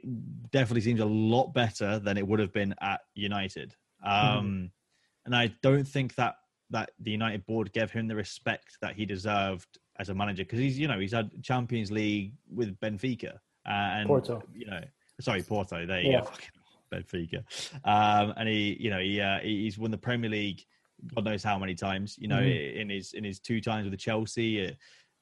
[0.51, 3.75] definitely seems a lot better than it would have been at United.
[4.03, 4.69] Um, mm.
[5.25, 6.35] And I don't think that
[6.69, 10.59] that the United board gave him the respect that he deserved as a manager because
[10.59, 14.41] he's you know he's had Champions League with Benfica uh, and Porto.
[14.53, 14.81] You know,
[15.19, 15.85] sorry Porto.
[15.85, 16.21] There you yeah.
[16.21, 16.29] go.
[16.93, 17.43] Benfica,
[17.83, 20.63] um, and he you know he uh, he's won the Premier League.
[21.13, 22.15] God knows how many times.
[22.17, 22.79] You know, mm-hmm.
[22.79, 24.67] in his in his two times with the Chelsea.
[24.67, 24.71] Uh,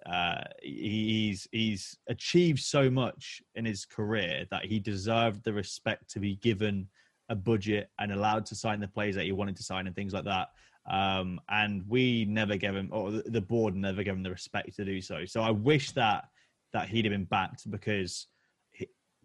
[0.05, 6.19] uh, he's he's achieved so much in his career that he deserved the respect to
[6.19, 6.87] be given
[7.29, 10.13] a budget and allowed to sign the players that he wanted to sign and things
[10.13, 10.49] like that.
[10.89, 14.85] Um, and we never gave him, or the board never gave him the respect to
[14.85, 15.25] do so.
[15.25, 16.25] So I wish that
[16.73, 18.27] that he'd have been backed because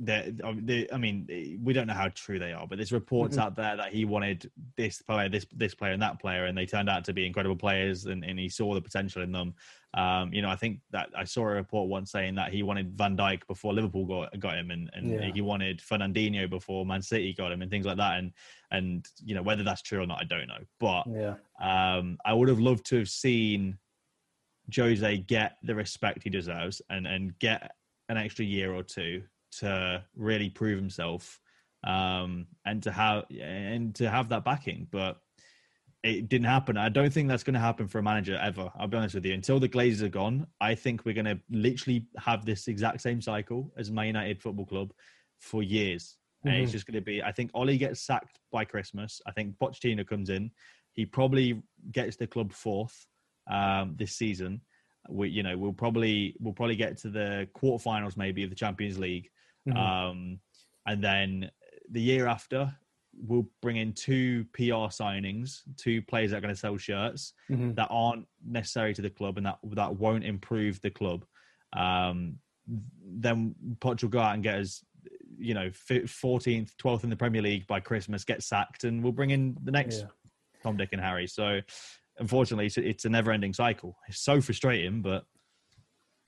[0.03, 3.47] the, I mean, we don't know how true they are, but there's reports mm-hmm.
[3.47, 6.65] out there that he wanted this player, this this player, and that player, and they
[6.65, 9.55] turned out to be incredible players, and, and he saw the potential in them.
[9.93, 12.97] Um, you know, I think that I saw a report once saying that he wanted
[12.97, 15.31] Van Dijk before Liverpool got got him, and, and yeah.
[15.33, 18.19] he wanted Fernandinho before Man City got him, and things like that.
[18.19, 18.33] And
[18.71, 20.65] and you know whether that's true or not, I don't know.
[20.79, 21.35] But yeah.
[21.61, 23.77] um, I would have loved to have seen
[24.75, 27.73] Jose get the respect he deserves, and and get
[28.09, 29.23] an extra year or two
[29.59, 31.41] to really prove himself
[31.85, 34.87] um, and to have and to have that backing.
[34.91, 35.19] But
[36.03, 36.77] it didn't happen.
[36.77, 38.71] I don't think that's going to happen for a manager ever.
[38.79, 39.35] I'll be honest with you.
[39.35, 43.21] Until the Glazers are gone, I think we're going to literally have this exact same
[43.21, 44.93] cycle as Man United Football Club
[45.39, 46.17] for years.
[46.39, 46.49] Mm-hmm.
[46.49, 46.77] And it's mm-hmm.
[46.77, 47.23] just going to be.
[47.23, 49.21] I think Ole gets sacked by Christmas.
[49.27, 50.51] I think Pochettino comes in.
[50.93, 53.07] He probably gets the club fourth
[53.51, 54.63] um, this season.
[55.09, 58.99] We, you know, we'll probably we'll probably get to the quarterfinals maybe of the Champions
[58.99, 59.29] League,
[59.69, 59.77] Mm-hmm.
[59.77, 60.41] Um,
[60.87, 61.51] and then
[61.91, 62.75] the year after,
[63.15, 67.75] we'll bring in two PR signings, two players that are going to sell shirts mm-hmm.
[67.75, 71.25] that aren't necessary to the club and that that won't improve the club.
[71.77, 72.39] Um,
[73.05, 74.85] then Poch will go out and get us,
[75.39, 79.31] you know, 14th, 12th in the Premier League by Christmas, get sacked, and we'll bring
[79.31, 80.07] in the next yeah.
[80.63, 81.27] Tom, Dick, and Harry.
[81.27, 81.61] So,
[82.19, 83.97] unfortunately, it's, it's a never-ending cycle.
[84.09, 85.25] It's so frustrating, but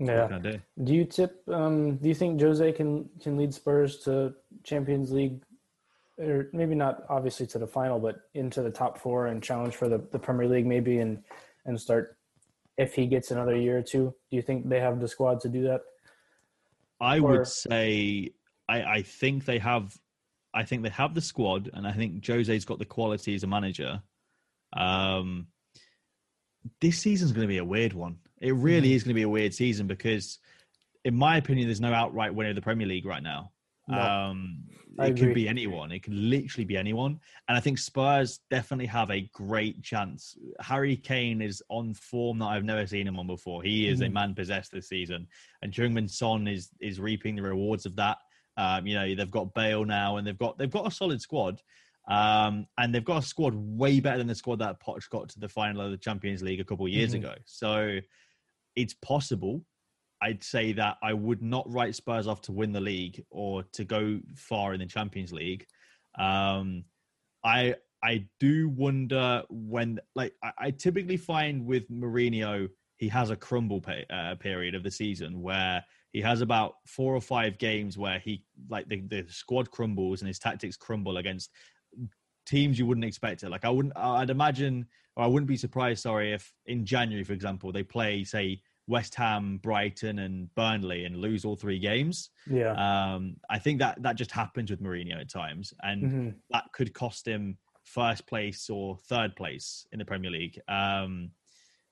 [0.07, 0.39] yeah.
[0.39, 0.61] Do?
[0.85, 1.43] do you tip?
[1.49, 4.35] Um, do you think Jose can can lead Spurs to
[4.65, 5.43] Champions League,
[6.19, 9.89] or maybe not obviously to the final, but into the top four and challenge for
[9.89, 11.23] the, the Premier League maybe, and
[11.65, 12.17] and start
[12.77, 14.15] if he gets another year or two?
[14.31, 15.83] Do you think they have the squad to do that?
[17.01, 17.39] I or...
[17.39, 18.33] would say
[18.69, 19.97] I, I think they have.
[20.55, 23.47] I think they have the squad, and I think Jose's got the quality as a
[23.47, 24.03] manager.
[24.75, 25.47] Um,
[26.81, 28.19] this season's going to be a weird one.
[28.43, 28.95] It really mm.
[28.95, 30.39] is going to be a weird season because,
[31.05, 33.53] in my opinion, there's no outright winner of the Premier League right now.
[33.89, 34.65] No, um,
[34.99, 35.91] it could be anyone.
[35.91, 37.19] It could literally be anyone.
[37.49, 40.37] And I think Spurs definitely have a great chance.
[40.61, 43.63] Harry Kane is on form that I've never seen him on before.
[43.63, 44.03] He is mm.
[44.03, 44.15] a mm-hmm.
[44.15, 45.27] man possessed this season,
[45.63, 48.19] and Heung-min Son is is reaping the rewards of that.
[48.57, 51.63] Um, you know, they've got Bale now, and they've got they've got a solid squad.
[52.09, 55.39] Um, and they've got a squad way better than the squad that Poch got to
[55.39, 57.25] the final of the Champions League a couple of years mm-hmm.
[57.25, 57.35] ago.
[57.45, 58.01] So
[58.77, 59.65] it's possible.
[60.21, 63.85] I'd say that I would not write Spurs off to win the league or to
[63.85, 65.67] go far in the Champions League.
[66.19, 66.85] Um,
[67.45, 73.37] I I do wonder when, like, I, I typically find with Mourinho, he has a
[73.37, 77.97] crumble pay, uh, period of the season where he has about four or five games
[77.97, 81.51] where he, like, the, the squad crumbles and his tactics crumble against
[82.47, 83.51] teams you wouldn't expect it.
[83.51, 84.87] Like I wouldn't, I'd imagine,
[85.17, 86.03] or I wouldn't be surprised.
[86.03, 91.17] Sorry, if in January, for example, they play say West Ham, Brighton, and Burnley and
[91.17, 92.31] lose all three games.
[92.49, 96.29] Yeah, um, I think that that just happens with Mourinho at times, and mm-hmm.
[96.51, 100.61] that could cost him first place or third place in the Premier League.
[100.69, 101.31] Um,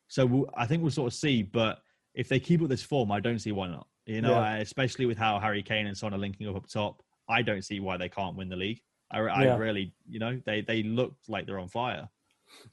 [0.09, 1.79] so we'll, I think we'll sort of see, but
[2.15, 3.87] if they keep up this form, I don't see why not.
[4.07, 4.57] You know, yeah.
[4.57, 7.79] especially with how Harry Kane and Son are linking up up top, I don't see
[7.79, 8.81] why they can't win the league.
[9.11, 9.57] I, I yeah.
[9.57, 12.09] really, you know, they they look like they're on fire.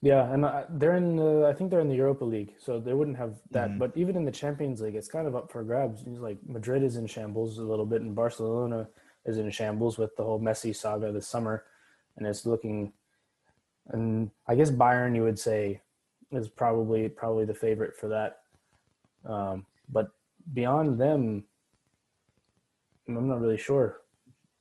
[0.01, 0.45] Yeah, and
[0.79, 1.19] they're in.
[1.19, 3.69] Uh, I think they're in the Europa League, so they wouldn't have that.
[3.69, 3.79] Mm.
[3.79, 6.05] But even in the Champions League, it's kind of up for grabs.
[6.05, 8.87] Like Madrid is in shambles a little bit, and Barcelona
[9.25, 11.65] is in shambles with the whole Messi saga this summer,
[12.17, 12.93] and it's looking.
[13.89, 15.81] And I guess Bayern, you would say,
[16.31, 18.39] is probably probably the favorite for that.
[19.25, 20.09] Um, but
[20.53, 21.43] beyond them,
[23.07, 24.01] I'm not really sure.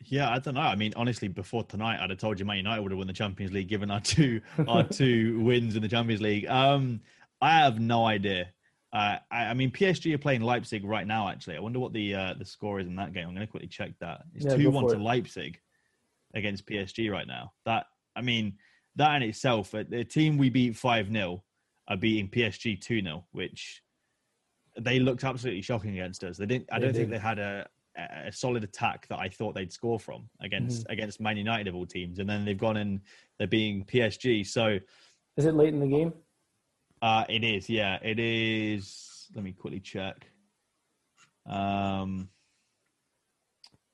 [0.04, 0.60] Yeah, I don't know.
[0.60, 3.12] I mean, honestly, before tonight, I'd have told you Man United would have won the
[3.12, 6.46] Champions League given our two our two wins in the Champions League.
[6.46, 7.00] Um,
[7.40, 8.48] I have no idea.
[8.92, 11.28] Uh, I, I, mean, PSG are playing Leipzig right now.
[11.28, 13.28] Actually, I wonder what the uh, the score is in that game.
[13.28, 14.22] I'm going to quickly check that.
[14.34, 15.58] It's two yeah, one to Leipzig
[16.34, 17.52] against PSG right now.
[17.64, 18.54] That I mean,
[18.96, 21.42] that in itself, the team we beat five 0
[21.88, 23.82] are beating PSG two 0 which
[24.78, 26.36] they looked absolutely shocking against us.
[26.36, 26.68] They didn't.
[26.70, 27.66] I don't think they had a
[27.96, 30.92] a solid attack that I thought they'd score from against mm-hmm.
[30.92, 33.00] against Man United of all teams, and then they've gone and
[33.38, 34.46] they're being PSG.
[34.46, 34.78] So,
[35.36, 36.12] is it late in the game?
[37.00, 37.68] Uh, it is.
[37.68, 39.28] Yeah, it is.
[39.34, 40.26] Let me quickly check.
[41.48, 42.28] Um.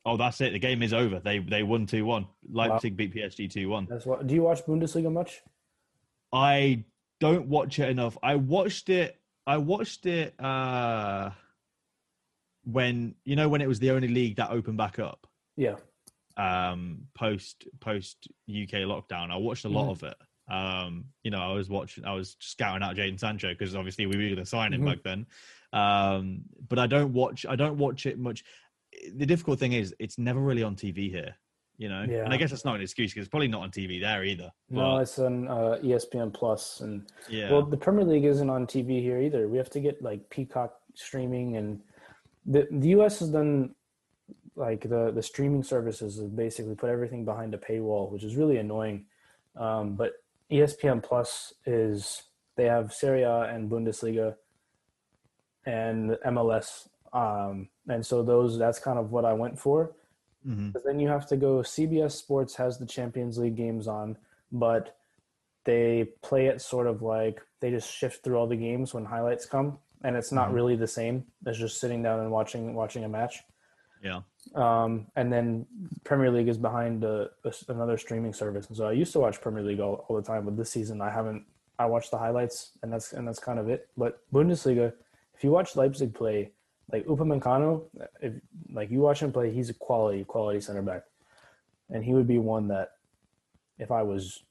[0.04, 0.52] Oh, that's it.
[0.52, 1.20] The game is over.
[1.20, 2.26] They they won two one.
[2.50, 2.96] Leipzig wow.
[2.96, 3.86] beat PSG two one.
[3.88, 4.26] That's what.
[4.26, 5.42] Do you watch Bundesliga much?
[6.32, 6.84] I
[7.20, 8.18] don't watch it enough.
[8.22, 9.16] I watched it.
[9.46, 10.34] I watched it.
[10.40, 11.30] uh
[12.64, 15.26] when you know when it was the only league that opened back up.
[15.56, 15.76] Yeah.
[16.36, 19.92] Um, post post UK lockdown, I watched a lot mm.
[19.92, 20.16] of it.
[20.50, 24.16] Um, you know, I was watching, I was scouting out Jadon Sancho because obviously we
[24.16, 24.90] were going to sign him mm-hmm.
[24.90, 25.26] back then.
[25.72, 28.44] Um, but I don't watch, I don't watch it much.
[29.14, 31.34] The difficult thing is, it's never really on TV here.
[31.78, 32.24] You know, yeah.
[32.24, 34.52] and I guess that's not an excuse because it's probably not on TV there either.
[34.70, 34.76] But...
[34.76, 37.50] No, it's on uh, ESPN Plus, and yeah.
[37.50, 39.48] Well, the Premier League isn't on TV here either.
[39.48, 41.80] We have to get like Peacock streaming and
[42.46, 43.74] the the US has done
[44.56, 48.58] like the the streaming services have basically put everything behind a paywall, which is really
[48.58, 49.06] annoying.
[49.56, 50.12] Um, but
[50.50, 52.22] ESPN Plus is
[52.56, 54.36] they have Serie A and Bundesliga
[55.64, 59.92] and MLS, um, and so those that's kind of what I went for.
[60.46, 60.70] Mm-hmm.
[60.70, 61.58] But then you have to go.
[61.58, 64.16] CBS Sports has the Champions League games on,
[64.50, 64.96] but
[65.64, 69.46] they play it sort of like they just shift through all the games when highlights
[69.46, 70.54] come and it's not mm-hmm.
[70.56, 73.42] really the same as just sitting down and watching watching a match.
[74.02, 74.22] Yeah.
[74.54, 75.66] Um, and then
[76.02, 79.40] Premier League is behind a, a, another streaming service, and so I used to watch
[79.40, 81.44] Premier League all, all the time, but this season I haven't.
[81.78, 83.88] I watched the highlights, and that's and that's kind of it.
[83.96, 84.92] But Bundesliga,
[85.34, 86.52] if you watch Leipzig play,
[86.92, 87.82] like Upamecano,
[88.20, 88.34] if
[88.72, 91.04] like you watch him play, he's a quality quality center back,
[91.90, 92.92] and he would be one that,
[93.78, 94.42] if I was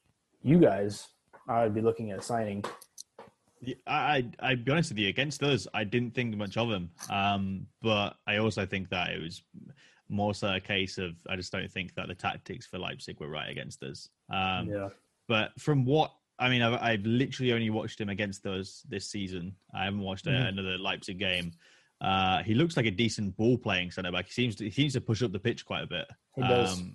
[0.41, 1.09] you guys,
[1.47, 2.63] I would be looking at signing
[3.86, 5.09] I, I, would be honest with you.
[5.09, 6.89] Against us, I didn't think much of him.
[7.09, 9.43] Um, but I also think that it was
[10.09, 13.30] more so a case of I just don't think that the tactics for Leipzig were
[13.30, 14.09] right against us.
[14.30, 14.89] Um, yeah.
[15.28, 19.55] But from what I mean, I've, I've, literally only watched him against us this season.
[19.76, 20.47] I haven't watched mm-hmm.
[20.47, 21.51] another Leipzig game.
[22.01, 24.26] Uh, he looks like a decent ball playing centre back.
[24.26, 26.07] He seems to he seems to push up the pitch quite a bit.
[26.36, 26.80] He does.
[26.80, 26.93] Um,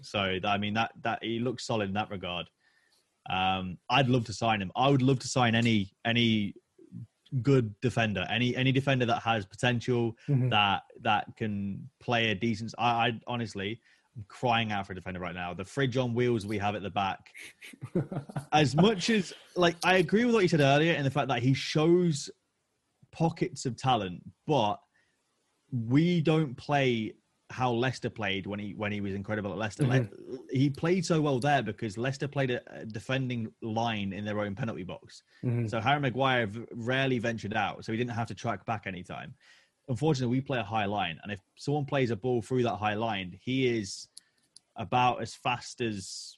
[0.00, 2.46] so I mean that that he looks solid in that regard.
[3.30, 4.70] Um, I'd love to sign him.
[4.76, 6.54] I would love to sign any any
[7.42, 10.48] good defender, any any defender that has potential mm-hmm.
[10.50, 12.74] that that can play a decent.
[12.78, 13.80] I, I honestly.
[14.16, 15.52] I'm crying out for a defender right now.
[15.52, 17.28] The fridge on wheels we have at the back.
[18.52, 21.42] as much as like I agree with what you said earlier in the fact that
[21.42, 22.30] he shows
[23.12, 24.76] pockets of talent, but
[25.70, 27.14] we don't play
[27.50, 29.84] how Leicester played when he when he was incredible at Leicester.
[29.84, 30.32] Mm-hmm.
[30.32, 34.40] Le- he played so well there because Leicester played a, a defending line in their
[34.40, 35.22] own penalty box.
[35.44, 35.68] Mm-hmm.
[35.68, 39.34] So Harry Maguire v- rarely ventured out, so he didn't have to track back anytime.
[39.88, 42.94] Unfortunately, we play a high line, and if someone plays a ball through that high
[42.94, 44.08] line, he is
[44.76, 46.36] about as fast as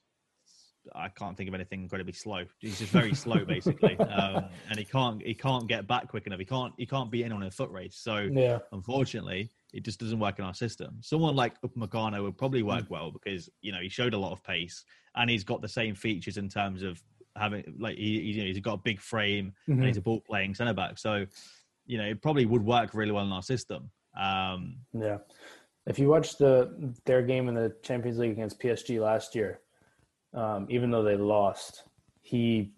[0.94, 2.44] I can't think of anything incredibly slow.
[2.60, 6.38] He's just very slow, basically, um, and he can't he can't get back quick enough.
[6.38, 7.96] He can't he can't be in on a foot race.
[7.96, 8.58] So, yeah.
[8.72, 10.98] unfortunately, it just doesn't work in our system.
[11.00, 12.90] Someone like Upamecano would probably work mm.
[12.90, 14.84] well because you know he showed a lot of pace
[15.16, 17.02] and he's got the same features in terms of
[17.36, 19.72] having like he, you know, he's got a big frame mm-hmm.
[19.72, 20.98] and he's a ball playing centre back.
[20.98, 21.26] So
[21.86, 23.90] you know it probably would work really well in our system.
[24.18, 25.18] Um, yeah,
[25.86, 29.60] if you watch the their game in the Champions League against PSG last year,
[30.34, 31.84] um, even though they lost,
[32.22, 32.72] he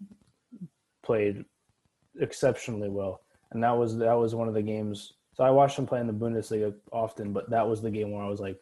[1.03, 1.45] played
[2.19, 5.87] exceptionally well, and that was that was one of the games so I watched him
[5.87, 8.61] play in the Bundesliga often, but that was the game where I was like,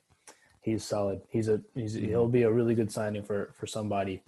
[0.62, 1.20] he's solid.
[1.28, 2.08] He's a he's mm-hmm.
[2.08, 4.24] he'll be a really good signing for for somebody.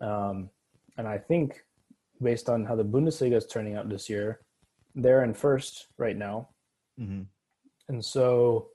[0.00, 0.48] Um,
[0.96, 1.62] and I think
[2.22, 4.40] based on how the Bundesliga is turning out this year,
[4.94, 6.48] they're in first right now.
[6.98, 7.24] Mm-hmm.
[7.90, 8.68] and so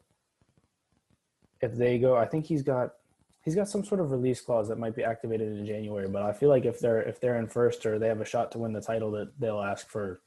[1.60, 2.92] if they go, I think he's got
[3.42, 6.08] he's got some sort of release clause that might be activated in January.
[6.08, 8.52] But I feel like if they're if they're in first or they have a shot
[8.52, 10.22] to win the title, that they'll ask for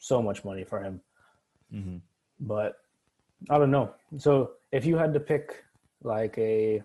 [0.00, 1.00] so much money for him.
[1.74, 1.96] Mm-hmm.
[2.40, 2.76] But
[3.50, 3.94] I don't know.
[4.18, 5.64] So if you had to pick
[6.02, 6.82] like a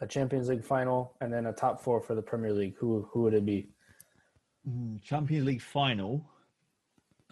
[0.00, 3.22] a Champions League final and then a top four for the Premier League, who who
[3.22, 3.68] would it be?
[4.68, 6.24] Mm, Champions League final.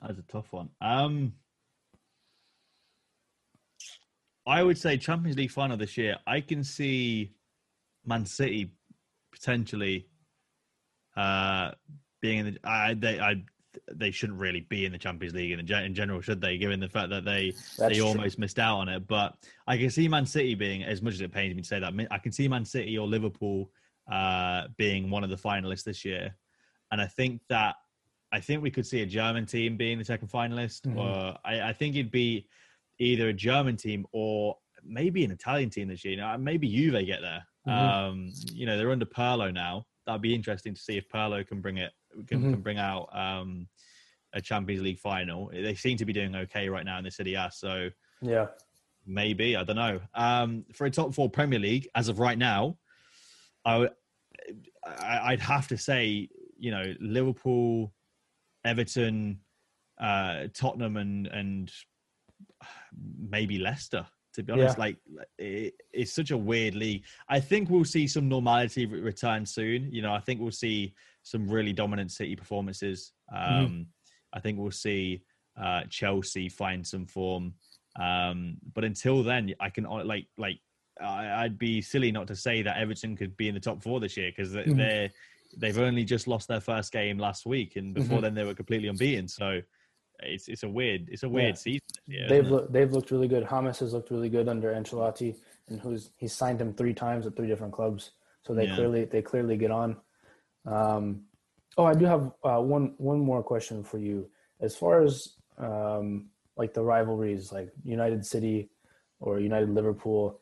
[0.02, 0.70] That's a tough one.
[0.81, 1.32] Um,
[4.47, 6.16] I would say Champions League final this year.
[6.27, 7.32] I can see
[8.05, 8.73] Man City
[9.32, 10.06] potentially
[11.16, 11.73] uh,
[12.20, 12.59] being in the.
[12.64, 13.43] I they I
[13.93, 16.59] they shouldn't really be in the Champions League in, in general, should they?
[16.59, 18.07] Given the fact that they That's they true.
[18.07, 19.36] almost missed out on it, but
[19.66, 21.93] I can see Man City being as much as it pains me to say that.
[22.11, 23.70] I can see Man City or Liverpool
[24.11, 26.35] uh, being one of the finalists this year,
[26.90, 27.77] and I think that
[28.32, 30.98] I think we could see a German team being the second finalist, mm-hmm.
[30.98, 32.48] or I, I, think it'd be
[32.98, 36.15] either a German team or maybe an Italian team this year.
[36.15, 37.47] You know, maybe Juve get there.
[37.66, 37.70] Mm-hmm.
[37.70, 39.86] Um, you know, they're under Pirlo now.
[40.07, 41.93] That'd be interesting to see if Pirlo can bring it
[42.26, 42.51] can, mm-hmm.
[42.52, 43.68] can bring out um,
[44.32, 45.51] a Champions League final.
[45.52, 47.90] They seem to be doing okay right now in the Serie A, so
[48.20, 48.47] yeah,
[49.06, 50.01] maybe I don't know.
[50.14, 52.78] Um, for a top four Premier League as of right now,
[53.64, 53.88] I,
[54.84, 56.28] I would have to say
[56.59, 57.93] you know Liverpool,
[58.64, 59.40] Everton,
[60.01, 61.72] uh, Tottenham, and and
[63.18, 64.06] maybe Leicester.
[64.36, 64.84] To be honest, yeah.
[64.84, 64.96] like
[65.38, 67.04] it, it's such a weird league.
[67.28, 69.90] I think we'll see some normality return soon.
[69.90, 73.12] You know, I think we'll see some really dominant City performances.
[73.34, 73.54] Mm-hmm.
[73.54, 73.82] Um, mm-hmm.
[74.32, 75.22] I think we'll see
[75.60, 77.54] uh, Chelsea find some form.
[77.98, 80.60] Um, but until then, I can like like
[81.00, 84.16] I'd be silly not to say that Everton could be in the top four this
[84.16, 84.76] year because mm-hmm.
[84.76, 85.10] they're
[85.56, 88.24] they've only just lost their first game last week, and before mm-hmm.
[88.24, 89.28] then they were completely unbeaten.
[89.28, 89.60] So
[90.20, 91.55] it's it's a weird it's a weird yeah.
[91.55, 91.80] season.
[92.06, 93.47] Year, they've lo- they've looked really good.
[93.48, 95.36] James has looked really good under Ancelotti,
[95.68, 98.12] and who's he's signed him three times at three different clubs.
[98.47, 98.74] So they yeah.
[98.74, 99.97] clearly they clearly get on.
[100.64, 101.22] Um,
[101.76, 104.28] oh, I do have uh, one one more question for you.
[104.60, 106.26] As far as um,
[106.56, 108.70] like the rivalries, like United City
[109.20, 110.40] or United Liverpool,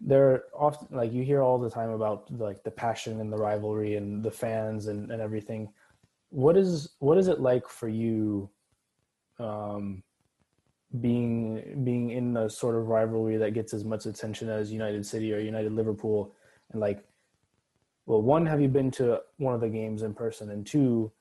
[0.00, 3.96] they're often like you hear all the time about like the passion and the rivalry
[3.96, 5.68] and the fans and, and everything.
[6.30, 8.50] What is what is it like for you
[9.38, 10.02] um,
[11.00, 15.32] being being in a sort of rivalry that gets as much attention as United City
[15.32, 16.34] or United Liverpool.
[16.72, 17.04] And like
[18.06, 20.50] well one have you been to one of the games in person?
[20.50, 21.12] And two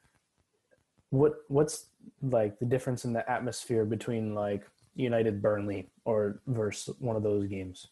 [1.10, 1.88] what what's
[2.22, 4.64] like the difference in the atmosphere between like
[4.95, 7.88] United Burnley or versus one of those games?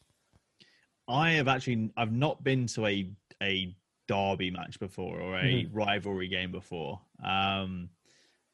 [1.10, 3.12] I have actually I've not been to a
[3.44, 3.76] a
[4.08, 5.76] derby match before or a mm-hmm.
[5.76, 7.02] rivalry game before.
[7.24, 7.90] Um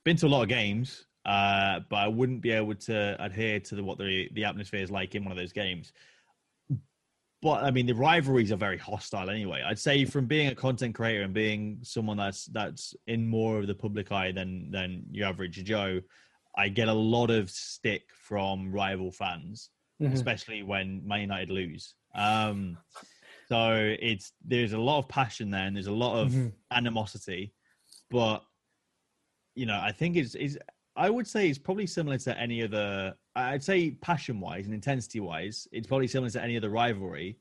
[0.03, 3.76] been to a lot of games uh, but I wouldn't be able to adhere to
[3.76, 5.93] the, what the the atmosphere is like in one of those games
[7.41, 9.64] but I mean, the rivalries are very hostile anyway.
[9.65, 13.68] I'd say from being a content creator and being someone that's that's in more of
[13.68, 16.02] the public eye than than your average Joe,
[16.56, 19.72] I get a lot of stick from rival fans,
[20.02, 20.14] mm-hmm.
[20.14, 21.95] especially when Man United lose.
[22.14, 22.77] Um,
[23.49, 26.49] so it's there's a lot of passion there, and there's a lot of mm-hmm.
[26.69, 27.56] animosity,
[28.11, 28.43] but
[29.56, 30.60] you know, I think it's is
[30.95, 33.13] I would say it's probably similar to any other.
[33.35, 37.38] I'd say passion wise and intensity wise, it's probably similar to any other rivalry,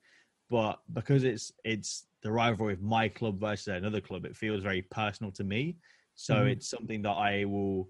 [0.48, 4.82] but because it's it's the rivalry of my club versus another club, it feels very
[4.82, 5.77] personal to me.
[6.14, 6.51] So mm.
[6.51, 7.89] it's something that I will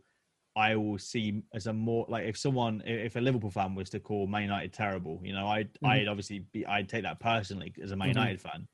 [0.56, 4.00] I will see as a more like if someone if a Liverpool fan was to
[4.00, 5.88] call Man United terrible, you know, I'd mm.
[5.88, 8.18] I'd obviously be I'd take that personally as a Man mm-hmm.
[8.18, 8.68] United fan.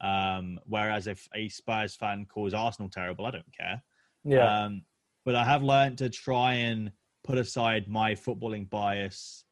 [0.00, 3.82] Um, whereas if a Spurs fan calls Arsenal terrible, I don't care.
[4.24, 4.64] Yeah.
[4.64, 4.82] Um,
[5.24, 6.90] but I have learned to try and
[7.24, 9.44] put aside my footballing bias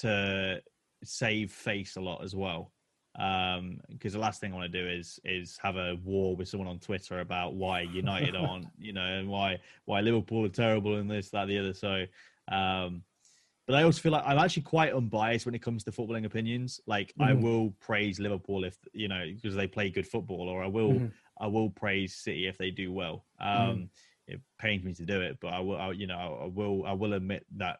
[0.00, 0.60] to
[1.04, 2.72] save face a lot as well.
[3.18, 6.48] Um, because the last thing I want to do is is have a war with
[6.48, 10.96] someone on Twitter about why United aren't, you know, and why why Liverpool are terrible
[10.96, 11.74] and this, that, the other.
[11.74, 12.06] So,
[12.50, 13.02] um,
[13.66, 16.80] but I also feel like I'm actually quite unbiased when it comes to footballing opinions.
[16.86, 17.22] Like mm-hmm.
[17.22, 20.92] I will praise Liverpool if you know because they play good football, or I will
[20.92, 21.06] mm-hmm.
[21.38, 23.26] I will praise City if they do well.
[23.40, 23.84] Um, mm-hmm
[24.32, 26.92] it pains me to do it, but I will, I, you know, I will, I
[26.92, 27.78] will admit that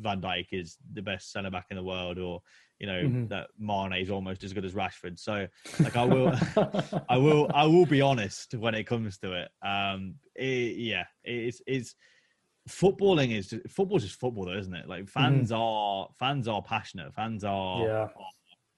[0.00, 2.42] Van Dijk is the best centre back in the world, or
[2.78, 3.26] you know mm-hmm.
[3.28, 5.18] that Mane is almost as good as Rashford.
[5.18, 5.46] So,
[5.80, 6.32] like, I will,
[7.08, 9.48] I will, I will be honest when it comes to it.
[9.66, 11.94] Um, it, yeah, it's it's
[12.68, 14.88] footballing is football's just football, though, isn't it?
[14.88, 15.60] Like fans mm-hmm.
[15.60, 17.92] are fans are passionate, fans are, yeah.
[17.92, 18.10] are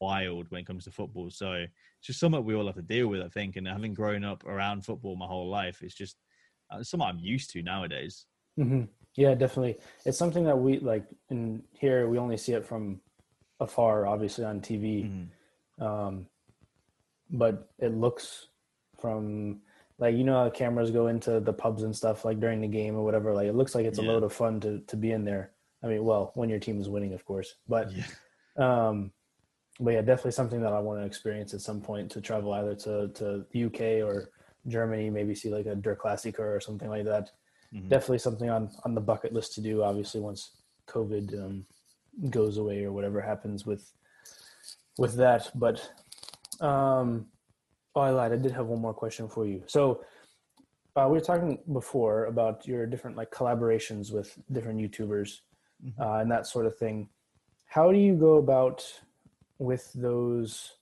[0.01, 1.31] wild when it comes to football.
[1.31, 1.73] So it's
[2.03, 3.57] just something we all have to deal with, I think.
[3.57, 6.17] And having grown up around football my whole life, it's just
[6.83, 8.27] something I'm used to nowadays.
[8.59, 8.85] Mm-hmm.
[9.17, 9.79] Yeah, definitely.
[10.05, 12.09] It's something that we like in here.
[12.09, 13.01] We only see it from
[13.61, 15.85] afar, obviously on TV, mm-hmm.
[15.85, 16.27] um,
[17.31, 18.49] but it looks
[19.01, 19.61] from
[19.99, 22.95] like you know how cameras go into the pubs and stuff like during the game
[22.95, 23.33] or whatever.
[23.33, 24.05] Like it looks like it's yeah.
[24.05, 25.53] a load of fun to to be in there.
[25.83, 27.91] I mean, well, when your team is winning, of course, but.
[27.93, 28.05] Yeah.
[28.59, 29.13] Um,
[29.79, 32.75] but yeah, definitely something that I want to experience at some point to travel either
[32.77, 34.31] to to the UK or
[34.69, 37.31] Germany, maybe see like a Der Klassiker or something like that.
[37.75, 37.89] Mm-hmm.
[37.89, 39.83] Definitely something on on the bucket list to do.
[39.83, 40.53] Obviously, once
[40.89, 41.67] COVID um,
[42.31, 43.93] goes away or whatever happens with
[44.99, 45.51] with that.
[45.55, 45.91] But
[46.61, 47.27] um,
[47.95, 48.33] oh, I lied.
[48.33, 49.63] I did have one more question for you.
[49.67, 50.05] So
[50.97, 55.41] uh, we were talking before about your different like collaborations with different YouTubers
[55.85, 56.01] mm-hmm.
[56.01, 57.09] uh, and that sort of thing.
[57.67, 58.85] How do you go about
[59.59, 60.73] with those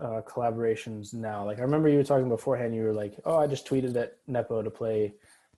[0.00, 1.44] uh, collaborations now?
[1.44, 2.74] Like I remember you were talking beforehand.
[2.74, 5.14] You were like, "Oh, I just tweeted at Nepo to play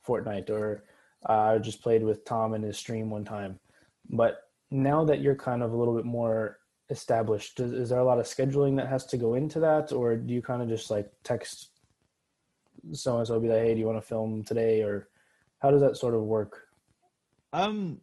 [0.06, 0.84] Fortnite," or
[1.28, 3.58] uh, "I just played with Tom in his stream one time."
[4.08, 6.58] But now that you're kind of a little bit more
[6.90, 10.16] established, does, is there a lot of scheduling that has to go into that, or
[10.16, 11.70] do you kind of just like text
[12.92, 15.08] so and so, be like, "Hey, do you want to film today?" Or
[15.58, 16.68] how does that sort of work?
[17.52, 18.00] Um,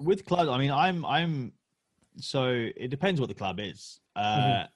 [0.00, 1.52] with clubs, I mean, I'm I'm
[2.18, 4.00] so it depends what the club is.
[4.16, 4.66] Uh, mm-hmm.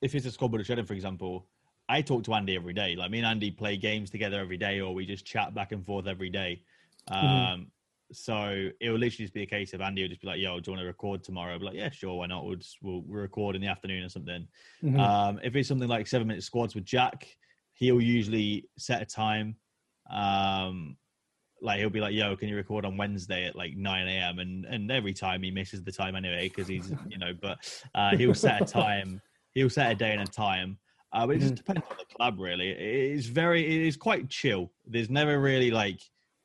[0.00, 1.48] If it's a squad Shredding, for example,
[1.88, 2.94] I talk to Andy every day.
[2.96, 5.84] Like me and Andy play games together every day, or we just chat back and
[5.84, 6.62] forth every day.
[7.10, 7.26] Mm-hmm.
[7.26, 7.62] Um, mm-hmm.
[8.10, 10.60] So it will literally just be a case of Andy will just be like, "Yo,
[10.60, 12.46] do you want to record tomorrow?" I'll be like, "Yeah, sure, why not?
[12.46, 14.46] We'll just we'll, we'll record in the afternoon or something."
[14.82, 15.00] Mm-hmm.
[15.00, 17.26] Um, if it's something like seven minute squads with Jack,
[17.74, 19.56] he'll usually set a time.
[20.10, 20.96] Um,
[21.60, 24.64] like he'll be like, "Yo, can you record on Wednesday at like 9 a.m.?" and
[24.64, 27.58] and every time he misses the time anyway because he's you know, but
[27.94, 29.20] uh, he'll set a time,
[29.58, 30.78] he'll set a day and a time.
[31.12, 31.72] Uh, but it just mm-hmm.
[31.72, 32.68] depends on the club, really.
[32.70, 34.70] It is very, it is quite chill.
[34.86, 36.00] There's never really like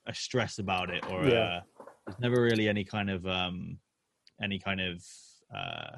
[0.08, 1.36] a stress about it, or yeah.
[1.36, 1.62] uh,
[2.06, 3.78] there's never really any kind of um,
[4.42, 5.04] any kind of
[5.56, 5.92] uh,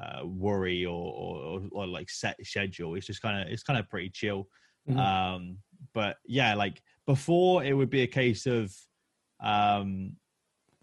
[0.00, 2.94] uh, worry or, or, or like set schedule.
[2.94, 4.48] It's just kind of it's kind of pretty chill.
[4.88, 4.98] Mm-hmm.
[4.98, 5.58] Um,
[5.94, 8.72] but yeah, like before, it would be a case of,
[9.42, 10.16] um,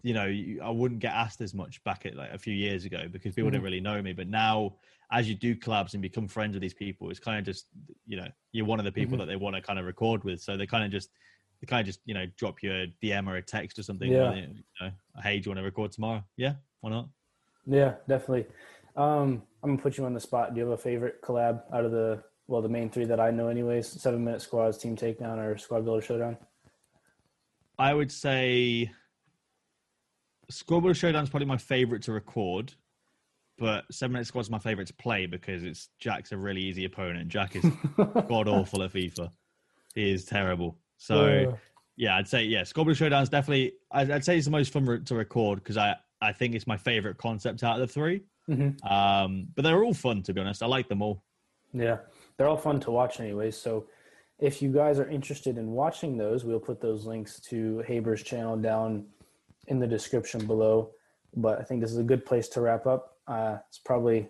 [0.02, 0.26] you know,
[0.62, 3.48] I wouldn't get asked as much back at like a few years ago because people
[3.48, 3.52] mm-hmm.
[3.52, 4.12] didn't really know me.
[4.12, 4.76] But now,
[5.12, 7.66] as you do collabs and become friends with these people, it's kind of just,
[8.06, 9.20] you know, you're one of the people mm-hmm.
[9.20, 10.40] that they want to kind of record with.
[10.40, 11.10] So they kind of just,
[11.60, 14.10] they kind of just, you know, drop you a DM or a text or something.
[14.10, 14.34] Yeah.
[14.34, 14.90] You know,
[15.22, 16.24] hey, do you want to record tomorrow?
[16.36, 17.08] Yeah, why not?
[17.66, 18.46] Yeah, definitely.
[18.96, 20.54] Um, I'm gonna put you on the spot.
[20.54, 23.30] Do you have a favorite collab out of the well, the main three that I
[23.30, 26.36] know, anyways: Seven Minute Squads, Team Takedown, or Squad Builder Showdown.
[27.78, 28.90] I would say
[30.68, 32.72] Builder Showdown is probably my favorite to record,
[33.58, 36.84] but Seven Minute Squad is my favorite to play because it's Jack's a really easy
[36.84, 37.28] opponent.
[37.28, 37.64] Jack is
[37.96, 39.30] god awful at FIFA.
[39.94, 40.78] He is terrible.
[40.96, 41.26] So.
[41.26, 41.52] Yeah.
[41.96, 42.64] Yeah, I'd say yeah.
[42.74, 43.74] Builder Showdown is definitely.
[43.90, 46.76] I'd, I'd say it's the most fun to record because I I think it's my
[46.76, 48.92] favorite concept out of the 3 mm-hmm.
[48.92, 50.62] Um, but they're all fun to be honest.
[50.62, 51.22] I like them all.
[51.72, 51.98] Yeah,
[52.36, 53.56] they're all fun to watch anyways.
[53.56, 53.86] So
[54.38, 58.56] if you guys are interested in watching those, we'll put those links to Haber's channel
[58.56, 59.06] down
[59.68, 60.90] in the description below.
[61.36, 63.16] But I think this is a good place to wrap up.
[63.26, 64.28] Uh, it's probably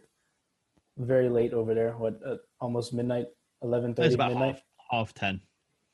[0.98, 1.93] very late over there.
[1.93, 3.27] What, uh, almost midnight,
[3.62, 4.57] eleven thirty midnight?
[4.57, 5.40] Half, half ten,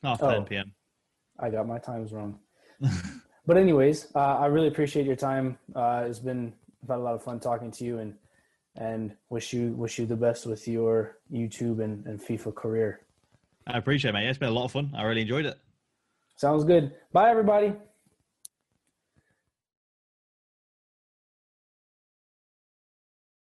[0.03, 0.73] half oh, ten p.m.
[1.39, 2.39] I got my times wrong.
[3.45, 5.57] but anyways, uh, I really appreciate your time.
[5.75, 6.53] Uh, it's been
[6.83, 8.15] I've had a lot of fun talking to you, and
[8.75, 13.01] and wish you wish you the best with your YouTube and, and FIFA career.
[13.65, 14.27] I appreciate it, mate.
[14.27, 14.93] It's been a lot of fun.
[14.95, 15.57] I really enjoyed it.
[16.35, 16.93] Sounds good.
[17.11, 17.73] Bye, everybody.